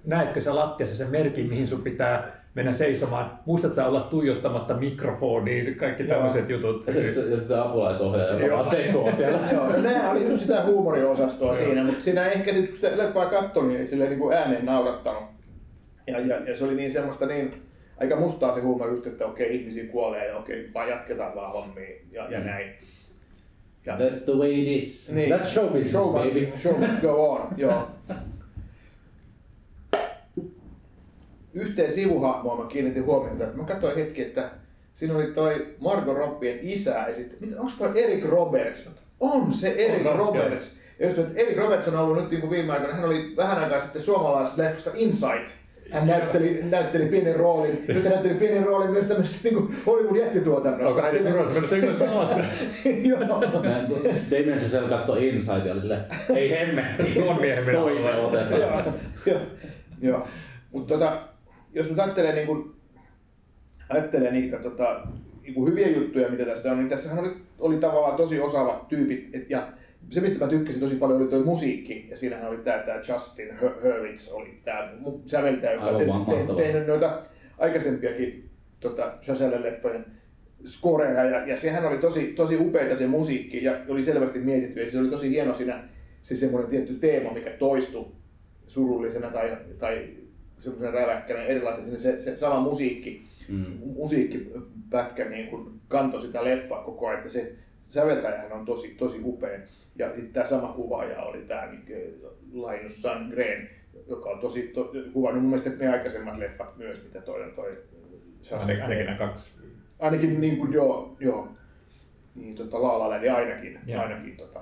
näetkö 0.06 0.42
sä 0.42 0.56
lattiassa 0.56 0.96
sen 0.96 1.12
merkin, 1.12 1.50
mihin 1.50 1.68
sun 1.68 1.82
pitää 1.82 2.37
mennä 2.58 2.74
seisomaan. 2.74 3.40
Muistat 3.46 3.74
sä 3.74 3.88
olla 3.88 4.02
tuijottamatta 4.02 4.74
mikrofoniin, 4.74 5.76
kaikki 5.76 6.04
tämmöiset 6.04 6.50
jutut. 6.50 6.88
ja 7.32 7.38
se, 7.38 7.58
apulaisohjaaja, 7.60 8.46
joka 8.46 8.64
sekoo 8.64 9.14
siellä. 9.14 9.40
Joo, 9.54 9.72
no 9.72 9.82
nämä 9.82 10.12
oli 10.12 10.24
just 10.24 10.40
sitä 10.40 10.64
huumoriosastoa 10.64 11.56
siinä, 11.56 11.84
mutta 11.84 12.04
siinä 12.04 12.28
ehkä 12.30 12.54
sit, 12.54 12.66
kun 12.70 12.76
sitä 12.76 12.98
leffaa 12.98 13.26
katsoi, 13.26 13.68
niin 13.68 13.80
ei 13.80 13.88
sille 13.88 14.10
niin 14.10 14.34
ääneen 14.34 14.66
naurattanut. 14.66 15.24
Ja, 16.08 16.20
ja, 16.20 16.36
ja, 16.48 16.56
se 16.56 16.66
oli 16.66 16.76
niin 16.76 16.92
semmoista 16.92 17.26
niin, 17.26 17.52
aika 17.98 18.16
mustaa 18.16 18.52
se 18.54 18.62
huumori 18.62 18.92
just, 18.92 19.08
että 19.08 19.26
okei, 19.26 19.56
ihmisiä 19.56 19.84
kuolee 19.92 20.28
ja 20.28 20.38
okei, 20.38 20.70
vaan 20.74 20.90
jatketaan 20.90 21.36
vaan 21.36 21.52
hommia 21.52 21.90
ja, 22.12 22.32
ja 22.32 22.40
Mm. 22.40 22.46
näin. 22.46 22.72
Ja, 23.86 23.98
That's 23.98 24.24
the 24.26 24.34
way 24.34 24.52
it 24.62 24.68
is. 24.68 25.12
Niin. 25.12 25.32
That's 25.32 25.44
show 25.46 25.66
business, 25.66 25.92
show, 25.92 26.14
baby. 26.14 26.48
Show 26.62 26.80
must 26.80 27.02
go 27.02 27.32
on, 27.32 27.48
joo. 27.58 27.88
Yhteen 31.62 31.92
sivuhahmoon 31.92 32.60
mä 32.64 32.70
kiinnitin 32.70 33.06
huomiota, 33.06 33.44
että 33.44 33.58
mä 33.58 33.64
katsoin 33.64 33.96
hetki, 33.96 34.22
että 34.22 34.50
siinä 34.94 35.16
oli 35.16 35.28
toi 35.28 35.66
Margot 35.80 36.18
Robbien 36.18 36.60
isä 36.62 36.92
ja 37.08 37.16
sitten, 37.16 37.60
onko 37.60 37.72
toi 37.78 38.04
Eric 38.04 38.26
Roberts? 38.26 38.90
On 39.20 39.54
se 39.54 39.70
Eric 39.78 40.08
On, 40.08 40.16
Roberts. 40.16 40.76
Ja 41.00 41.06
just, 41.06 41.18
että 41.18 41.40
Eric 41.42 41.58
Roberts 41.58 41.88
on 41.88 41.96
ollut 41.96 42.18
nyt 42.18 42.32
niin 42.32 42.42
kuin 42.42 42.52
viime 42.52 42.74
aikoina, 42.74 42.94
hän 42.96 43.06
oli 43.06 43.34
vähän 43.38 43.58
aikaa 43.64 43.80
sitten 43.82 44.02
suomalaisessa 44.02 44.64
leffassa 44.64 44.92
Insight. 44.96 45.50
Hän 45.92 46.08
näytteli, 46.08 46.60
näytteli 46.64 47.06
pienen 47.06 47.36
roolin, 47.36 47.84
nyt 47.88 48.04
hän 48.04 48.12
näytteli 48.14 48.34
pienen 48.34 48.66
roolin 48.66 48.92
myös 48.92 49.06
tämmöisessä 49.06 49.50
niin 49.50 49.76
Hollywood 49.86 50.16
jättituotannossa. 50.18 51.04
Onko 51.06 51.18
Sillä- 51.18 51.32
Rosa 51.34 51.54
mennyt 51.54 51.70
sen 51.70 51.96
kanssa? 52.10 52.36
Joo. 53.04 53.42
Damien 54.32 54.60
Chazelle 54.60 54.90
katsoi 54.90 55.28
Inside 55.30 55.62
ja 55.66 55.72
oli 55.72 55.82
silleen, 55.82 56.06
ei 56.36 56.50
hemmetti, 56.52 57.22
On 57.28 57.42
miehen 57.42 57.64
minä 57.66 57.78
toime 57.78 58.00
olen. 58.16 58.26
otetaan. 58.26 58.60
Joo, 58.62 58.94
joo, 59.26 59.40
joo. 60.02 60.28
Mutta 60.72 60.94
tota, 60.94 61.18
jos 61.78 61.90
nyt 61.90 62.00
ajattelee, 62.00 62.36
niin 62.36 62.48
kun, 62.48 62.76
ajattelee 63.90 64.32
niitä 64.32 64.58
tota, 64.58 65.08
niin 65.44 65.54
kun 65.54 65.70
hyviä 65.70 65.88
juttuja, 65.88 66.30
mitä 66.30 66.46
tässä 66.46 66.72
on, 66.72 66.78
niin 66.78 66.90
tässähän 66.90 67.20
oli, 67.20 67.34
oli 67.60 67.78
tavallaan 67.78 68.18
tosi 68.18 68.40
osaavat 68.40 68.88
tyypit. 68.88 69.30
Et, 69.34 69.50
ja 69.50 69.68
se, 70.10 70.22
mistä 70.22 70.46
mä 70.46 70.52
tykkäsin 70.52 70.82
tosi 70.82 70.96
paljon, 70.96 71.22
oli 71.22 71.30
tuo 71.30 71.40
musiikki. 71.40 72.08
Ja 72.10 72.18
siinähän 72.18 72.50
oli 72.50 72.58
tämä, 72.58 72.78
tämä 72.78 72.98
Justin 72.98 73.50
Hur- 73.50 73.84
Hurwitz, 73.84 74.32
oli 74.32 74.60
tämä 74.66 74.90
säveltäjä, 75.26 75.74
joka 75.74 75.86
on 75.86 75.98
tietysti 75.98 76.26
tehnyt, 76.26 76.56
tehnyt 76.58 76.88
noita 76.88 77.22
aikaisempiakin 77.58 78.50
tota, 78.80 79.14
Chazelle-leffojen 79.22 80.06
scoreja, 80.66 81.24
ja, 81.24 81.48
ja 81.48 81.58
sehän 81.58 81.86
oli 81.86 81.98
tosi, 81.98 82.34
tosi 82.34 82.58
upeita 82.58 82.98
se 82.98 83.08
musiikki, 83.08 83.64
ja 83.64 83.78
oli 83.88 84.04
selvästi 84.04 84.40
mietitty, 84.40 84.84
ja 84.84 84.92
se 84.92 85.00
oli 85.00 85.10
tosi 85.10 85.30
hieno 85.30 85.56
siinä 85.56 85.84
se 86.22 86.36
semmoinen 86.36 86.70
tietty 86.70 86.94
teema, 86.94 87.34
mikä 87.34 87.50
toistui 87.50 88.06
surullisena 88.68 89.28
tai, 89.28 89.58
tai 89.80 90.08
semmoisen 90.60 90.94
räväkkänä 90.94 91.44
erilaisen, 91.44 92.00
se, 92.00 92.22
se 92.22 92.38
sama 92.38 92.60
musiikki, 92.60 93.28
Mm. 93.50 93.66
musiikkipätkä 93.96 95.26
niin 95.30 95.48
kuin 95.48 95.82
kantoi 95.88 96.22
sitä 96.22 96.44
leffaa 96.44 96.84
koko 96.84 97.08
ajan, 97.08 97.18
että 97.20 97.30
se 97.32 97.56
säveltäjähän 97.84 98.52
on 98.52 98.66
tosi, 98.66 98.88
tosi 98.96 99.22
upea. 99.24 99.60
Ja 99.96 100.08
sitten 100.16 100.34
tämä 100.34 100.46
sama 100.46 100.68
kuvaaja 100.74 101.22
oli 101.24 101.42
tämä 101.42 101.66
niin, 101.72 101.86
Linus 102.54 103.02
Sandgren, 103.02 103.70
joka 104.08 104.30
on 104.30 104.40
tosi 104.40 104.62
to, 104.74 104.92
kuvannut 105.14 105.42
mun 105.44 105.50
mielestä 105.50 105.70
ne 105.80 105.88
aikaisemmat 105.94 106.38
leffat 106.38 106.78
myös, 106.78 107.04
mitä 107.04 107.22
toi 107.22 107.44
on 107.44 107.52
toi 107.52 107.78
Ainakin, 108.52 109.18
kaksi. 109.18 109.52
ainakin 110.00 110.42
niin 110.42 110.58
kuin, 110.58 110.74
joo, 110.74 111.18
joo. 111.20 111.48
Niin, 112.36 112.56
tota, 112.56 112.82
La 112.82 113.00
La 113.00 113.10
Land 113.10 113.26
ainakin, 113.28 113.80
Joo. 113.88 114.02
ainakin 114.02 114.38
tota, 114.38 114.62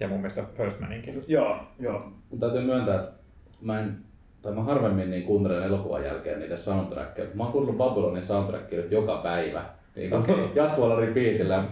Ja 0.00 0.08
mun 0.08 0.18
mielestä 0.20 0.42
First 0.42 0.80
Maninkin. 0.80 1.22
joo, 1.28 1.56
joo. 1.78 2.12
Mun 2.30 2.40
täytyy 2.40 2.60
myöntää, 2.60 2.94
että 3.00 3.12
mä 3.60 3.80
en, 3.80 3.96
tai 4.42 4.52
mä 4.52 4.62
harvemmin 4.62 5.10
niin 5.10 5.22
kuuntelen 5.22 5.62
elokuvan 5.62 6.04
jälkeen 6.04 6.40
niiden 6.40 6.58
soundtrackia. 6.58 7.24
Mä 7.34 7.42
oon 7.42 7.52
kuunnellut 7.52 7.78
Babylonin 7.78 8.22
soundtrackia 8.22 8.80
nyt 8.80 8.92
joka 8.92 9.16
päivä. 9.16 9.64
Niin 9.96 10.14
okay. 10.14 10.34
jatkuvalla 10.54 11.00
repeatillä. 11.00 11.64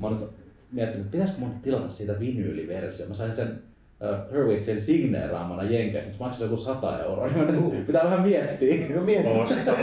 Mä 0.00 0.06
oon 0.06 0.12
nyt 0.12 0.30
miettinyt, 0.72 1.06
että 1.06 1.12
pitäisikö 1.12 1.40
mun 1.40 1.54
tilata 1.62 1.90
siitä 1.90 2.20
vinyyliversio. 2.20 3.08
Mä 3.08 3.14
sain 3.14 3.32
sen 3.32 3.48
uh, 3.48 4.34
Hurwitzin 4.34 4.80
signeeraamana 4.80 5.62
Jenkeissä, 5.62 6.08
mutta 6.08 6.18
se 6.18 6.24
maksoi 6.24 6.46
joku 6.46 6.56
100 6.56 7.02
euroa. 7.02 7.26
Niin 7.26 7.38
mä 7.38 7.52
nyt 7.52 7.86
pitää 7.86 8.04
vähän 8.04 8.22
miettiä. 8.22 8.96
No 8.96 9.02
mietin, 9.02 9.32
Osta, 9.32 9.76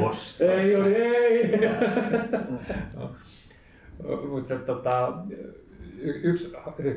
osta. 0.00 0.44
ei, 0.44 0.76
oli, 0.76 0.94
ei. 0.94 1.50
Mutta 4.30 4.54
tota, 4.56 5.14
y- 5.98 6.20
yksi, 6.22 6.52
siis, 6.82 6.96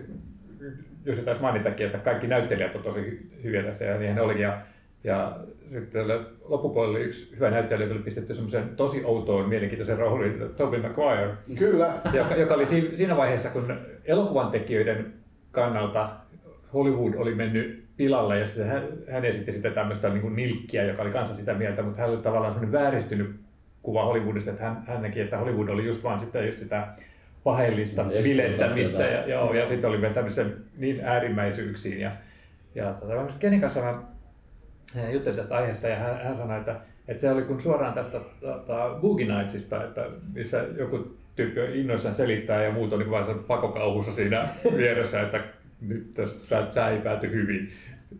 jos 1.05 1.17
taisi 1.17 1.41
mainitakin, 1.41 1.85
että 1.85 1.97
kaikki 1.97 2.27
näyttelijät 2.27 2.75
on 2.75 2.83
tosi 2.83 3.29
hyviä 3.43 3.63
tässä 3.63 3.85
ja 3.85 3.97
niinhän 3.97 4.15
ne 4.15 4.21
olikin. 4.21 4.43
Ja, 4.43 4.61
ja 5.03 5.37
sitten 5.65 6.07
loppupuolella 6.45 6.97
oli 6.97 7.05
yksi 7.05 7.35
hyvä 7.35 7.49
näyttelijä, 7.49 7.91
oli 7.91 7.99
pistetty 7.99 8.33
semmoisen 8.33 8.69
tosi 8.69 9.01
outoon, 9.05 9.49
mielenkiintoisen 9.49 9.97
rooliin, 9.97 10.43
Tobey 10.57 10.81
Maguire, 10.81 11.33
kyllä. 11.55 11.93
joka, 12.13 12.35
joka 12.35 12.53
oli 12.53 12.65
si- 12.65 12.91
siinä 12.93 13.17
vaiheessa, 13.17 13.49
kun 13.49 13.77
elokuvan 14.05 14.51
tekijöiden 14.51 15.13
kannalta 15.51 16.09
Hollywood 16.73 17.13
oli 17.13 17.35
mennyt 17.35 17.85
pilalle 17.97 18.39
ja 18.39 18.45
sitten 18.45 18.67
hän, 18.67 18.83
hän 19.11 19.25
esitti 19.25 19.51
sitä 19.51 19.69
tämmöistä 19.69 20.09
niin 20.09 20.21
kuin 20.21 20.35
nilkkiä, 20.35 20.83
joka 20.83 21.01
oli 21.01 21.11
kanssa 21.11 21.35
sitä 21.35 21.53
mieltä, 21.53 21.81
mutta 21.81 22.01
hän 22.01 22.09
oli 22.09 22.17
tavallaan 22.17 22.53
semmoinen 22.53 22.81
vääristynyt 22.81 23.35
kuva 23.83 24.05
Hollywoodista, 24.05 24.51
että 24.51 24.63
hän, 24.63 24.83
hän 24.87 25.01
näki, 25.01 25.21
että 25.21 25.37
Hollywood 25.37 25.69
oli 25.69 25.85
just 25.85 26.03
vaan 26.03 26.19
sitä, 26.19 26.41
just 26.45 26.59
sitä 26.59 26.87
paheellista 27.43 28.03
Mm, 28.03 28.09
bilettämistä 28.23 29.03
ja, 29.03 29.27
joo, 29.27 29.53
ja 29.53 29.67
sitten 29.67 29.89
oli 29.89 30.01
vetänyt 30.01 30.33
sen 30.33 30.53
niin 30.77 31.01
äärimmäisyyksiin. 31.03 31.99
Ja, 31.99 32.11
ja 32.75 32.93
tota, 32.93 33.33
kenen 33.39 33.61
kanssa 33.61 33.81
mä 33.81 34.01
juttelin 35.11 35.37
tästä 35.37 35.55
aiheesta 35.55 35.87
ja 35.87 35.95
hän, 35.95 36.23
hän 36.23 36.37
sanoi, 36.37 36.59
että, 36.59 36.75
että 37.07 37.21
se 37.21 37.31
oli 37.31 37.41
kun 37.41 37.61
suoraan 37.61 37.93
tästä 37.93 38.19
tota, 38.39 38.97
Boogie 39.01 39.37
Nightsista, 39.37 39.83
että 39.83 40.09
missä 40.33 40.63
joku 40.77 41.17
tyyppi 41.35 41.79
innoissaan 41.79 42.15
selittää 42.15 42.63
ja 42.63 42.71
muut 42.71 42.93
on 42.93 42.99
niin 42.99 43.11
vaan 43.11 43.25
sen 43.25 43.39
pakokauhussa 43.39 44.13
siinä 44.13 44.47
vieressä, 44.77 45.21
että 45.21 45.43
nyt 45.81 46.13
tästä, 46.13 46.67
tämä 46.73 46.89
ei 46.89 47.01
pääty 47.01 47.31
hyvin. 47.31 47.71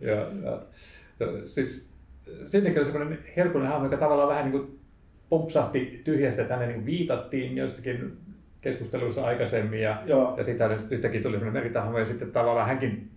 Ja, 0.02 0.16
ja, 0.16 0.62
ja 1.20 1.28
siis 1.46 1.90
siinäkin 2.46 2.80
oli 2.80 2.86
semmoinen 2.86 3.20
herkullinen 3.38 3.72
hahmo, 3.72 3.86
joka 3.86 3.98
tavallaan 3.98 4.30
vähän 4.30 4.52
niin 4.52 4.62
kuin 4.62 4.80
pompsahti 5.30 6.02
tyhjästä, 6.04 6.42
että 6.42 6.54
häneen 6.54 6.72
niin 6.72 6.86
viitattiin 6.86 7.58
jossakin 7.58 8.18
keskusteluissa 8.62 9.26
aikaisemmin 9.26 9.82
ja, 9.82 10.02
Joo. 10.06 10.38
ja 10.38 10.44
sitten 10.44 10.72
yhtäkkiä 10.92 11.22
tuli 11.22 11.34
sellainen 11.34 11.54
merkitahmo 11.54 12.00
ja 12.00 12.06
sitten 12.06 12.32
tavallaan 12.32 12.68
hänkin 12.68 13.10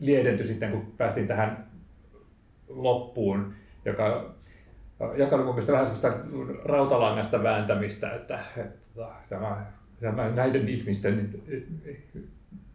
liedentyi 0.00 0.46
sitten, 0.46 0.70
kun 0.70 0.92
päästiin 0.96 1.26
tähän 1.26 1.66
loppuun, 2.68 3.54
joka, 3.84 4.34
joka 5.16 5.36
oli 5.36 5.44
mun 5.44 5.54
mielestä 5.54 5.72
vähän 5.72 5.86
sellaista 5.86 6.24
rautalangasta 6.64 7.42
vääntämistä, 7.42 8.10
että, 8.10 8.38
että 8.56 9.04
tämä, 9.28 9.66
tämä, 10.00 10.30
näiden 10.30 10.68
ihmisten 10.68 11.30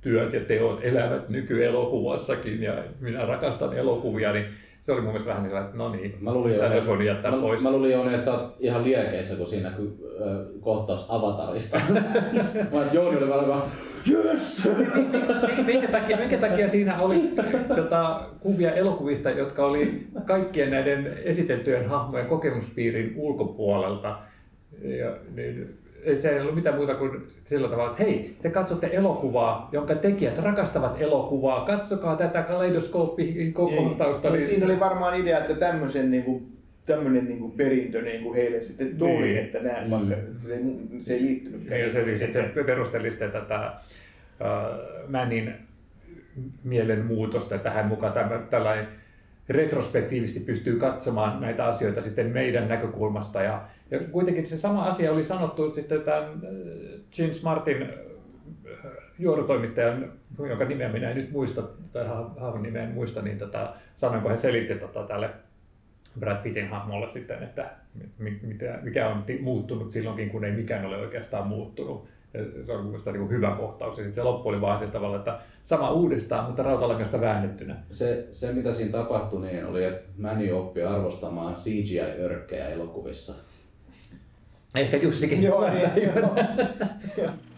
työt 0.02 0.34
ja 0.34 0.40
teot 0.40 0.80
elävät 0.84 1.30
nykyelokuvassakin 1.30 2.64
ja 2.64 2.84
minä 3.00 3.26
rakastan 3.26 3.78
elokuvia, 3.78 4.34
niin 4.34 4.46
se 4.90 4.94
oli 4.94 5.02
mun 5.02 5.12
mielestä 5.12 5.30
vähän 5.30 5.44
sellainen, 5.44 5.68
että 5.68 5.78
no 5.78 5.90
niin, 5.90 6.18
Mä 6.22 6.34
luulin, 6.34 6.56
tämän 6.56 6.74
olisi 6.74 6.88
voinut 6.88 7.08
jättää 7.08 7.32
mä, 7.32 7.42
pois. 7.42 7.62
mä 7.62 7.72
luulin 7.72 7.92
Jouni, 7.92 8.14
että 8.14 8.26
sä 8.26 8.34
oot 8.34 8.56
ihan 8.60 8.84
liekeissä, 8.84 9.36
kun 9.36 9.48
siinä 9.48 9.70
ky, 9.70 9.98
äh, 10.22 10.62
kohtaus 10.62 11.06
Avatarista. 11.10 11.82
mä 12.74 12.82
että 12.82 12.90
Jouni 12.96 13.18
oli 13.18 13.48
vaan 13.48 13.64
yes! 14.12 14.70
minkä, 15.66 15.88
takia, 15.88 16.18
minkä 16.18 16.38
takia 16.38 16.68
siinä 16.68 17.02
oli 17.02 17.32
tota, 17.76 18.30
kuvia 18.40 18.72
elokuvista, 18.72 19.30
jotka 19.30 19.66
oli 19.66 20.08
kaikkien 20.26 20.72
näiden 20.72 21.18
esiteltyjen 21.24 21.90
hahmojen 21.90 22.26
kokemuspiirin 22.26 23.14
ulkopuolelta? 23.16 24.20
Ja, 24.84 25.16
niin, 25.36 25.78
se 26.16 26.30
ei 26.30 26.42
ollut 26.42 26.56
mitään 26.56 26.76
muuta 26.76 26.96
kuin 26.96 27.12
sillä 27.46 27.68
tavalla, 27.70 27.92
että 27.92 28.04
hei, 28.04 28.36
te 28.42 28.50
katsotte 28.50 28.90
elokuvaa, 28.94 29.70
jonka 29.72 29.96
tekijät 29.96 30.38
rakastavat 30.38 31.02
elokuvaa, 31.02 31.66
katsokaa 31.66 32.16
tätä 32.16 32.42
kaleidoskooppi-kohtausta. 32.42 34.30
Niin, 34.30 34.42
siinä 34.42 34.66
oli 34.66 34.80
varmaan 34.80 35.20
idea, 35.20 35.40
että 35.40 35.54
tämmöisen 35.56 36.12
niin 36.12 36.24
kuin, 36.24 36.48
tämmöinen 36.86 37.26
niin 37.26 37.40
kuin 37.40 37.52
perintö 37.52 38.02
niin 38.02 38.24
kuin 38.24 38.36
heille 38.36 38.62
sitten 38.62 38.98
tuli, 38.98 39.22
Niin. 39.22 39.38
että 39.38 39.60
nämä, 39.60 39.82
Mm. 39.86 39.90
vaikka 39.92 40.16
se 40.40 40.54
ei, 40.56 40.64
se 41.02 41.14
ei 41.14 41.22
liittynyt. 41.22 41.70
Ja 41.70 41.90
se, 41.92 42.18
sitten 42.18 42.52
se 42.54 42.64
perusteli 42.64 43.12
sitä 43.12 43.28
tätä 43.28 43.66
äh, 43.66 43.72
Männin 45.08 45.54
mielenmuutosta, 46.64 47.56
että 47.56 47.70
hän 47.72 47.86
mukaan 47.86 48.14
tämä, 48.14 48.40
tällainen 48.50 48.88
retrospektiivisesti 49.50 50.40
pystyy 50.40 50.80
katsomaan 50.80 51.42
näitä 51.42 51.66
asioita 51.66 52.02
sitten 52.02 52.28
meidän 52.28 52.68
näkökulmasta. 52.68 53.42
Ja, 53.42 53.68
ja 53.92 54.00
kuitenkin 54.00 54.48
se 54.48 54.58
sama 54.58 54.86
asia 54.86 55.12
oli 55.12 55.24
sanottu 55.24 55.74
sitten 55.74 56.02
tämän 56.02 56.24
äh, 56.24 56.32
Gene 57.16 57.34
Smartin 57.34 57.82
äh, 57.82 57.90
juorutoimittajan, 59.20 60.12
jonka 60.50 60.66
nimeä 60.66 60.90
minä 60.90 61.10
en 61.10 61.18
nyt 61.18 61.32
muista, 61.32 61.64
tai 61.94 62.08
ha- 62.08 62.36
hahmon 62.40 62.64
nimeä 62.64 62.84
en 62.84 62.92
muista, 62.92 63.22
niin 63.22 63.38
tätä, 63.38 63.74
sanoinko 63.96 64.30
hän 64.30 64.38
selitti 64.38 64.76
tätä 64.76 65.04
tälle 65.04 65.30
Brad 66.20 66.44
Pittin 66.44 66.70
hahmolle 66.70 67.08
sitten, 67.08 67.44
että 67.44 67.72
mikä 68.82 69.10
on 69.10 69.26
muuttunut 69.42 69.92
silloinkin, 69.92 70.30
kun 70.30 70.44
ei 70.44 70.52
mikään 70.52 70.86
ole 70.86 70.98
oikeastaan 70.98 71.48
muuttunut. 71.48 72.08
Ja 72.34 72.66
se 72.66 72.72
on 72.72 72.86
mielestäni 72.86 73.18
niin 73.18 73.30
hyvä 73.30 73.56
kohtaus. 73.60 73.98
Ja 73.98 74.12
se 74.12 74.24
loppu 74.24 74.50
oli 74.50 74.62
vaan 74.62 74.80
sillä 74.80 74.92
tavalla, 74.92 75.18
että 75.18 75.40
sama 75.64 75.92
uudestaan, 75.92 76.46
mutta 76.46 76.64
rautalangasta 76.64 77.22
väännettynä. 77.22 77.76
Se, 77.92 78.28
se, 78.32 78.54
mitä 78.54 78.72
siinä 78.72 78.92
tapahtui, 78.92 79.42
niin 79.42 79.66
oli, 79.66 79.84
että 79.84 80.04
Manny 80.18 80.52
oppi 80.52 80.84
arvostamaan 80.84 81.54
CGI-örkkejä 81.54 82.70
elokuvissa. 82.70 83.34
Ehkä 84.76 84.98
Jussikin. 84.98 85.44
Joo, 85.50 85.70
niin, 85.70 86.04
joo. 86.04 86.36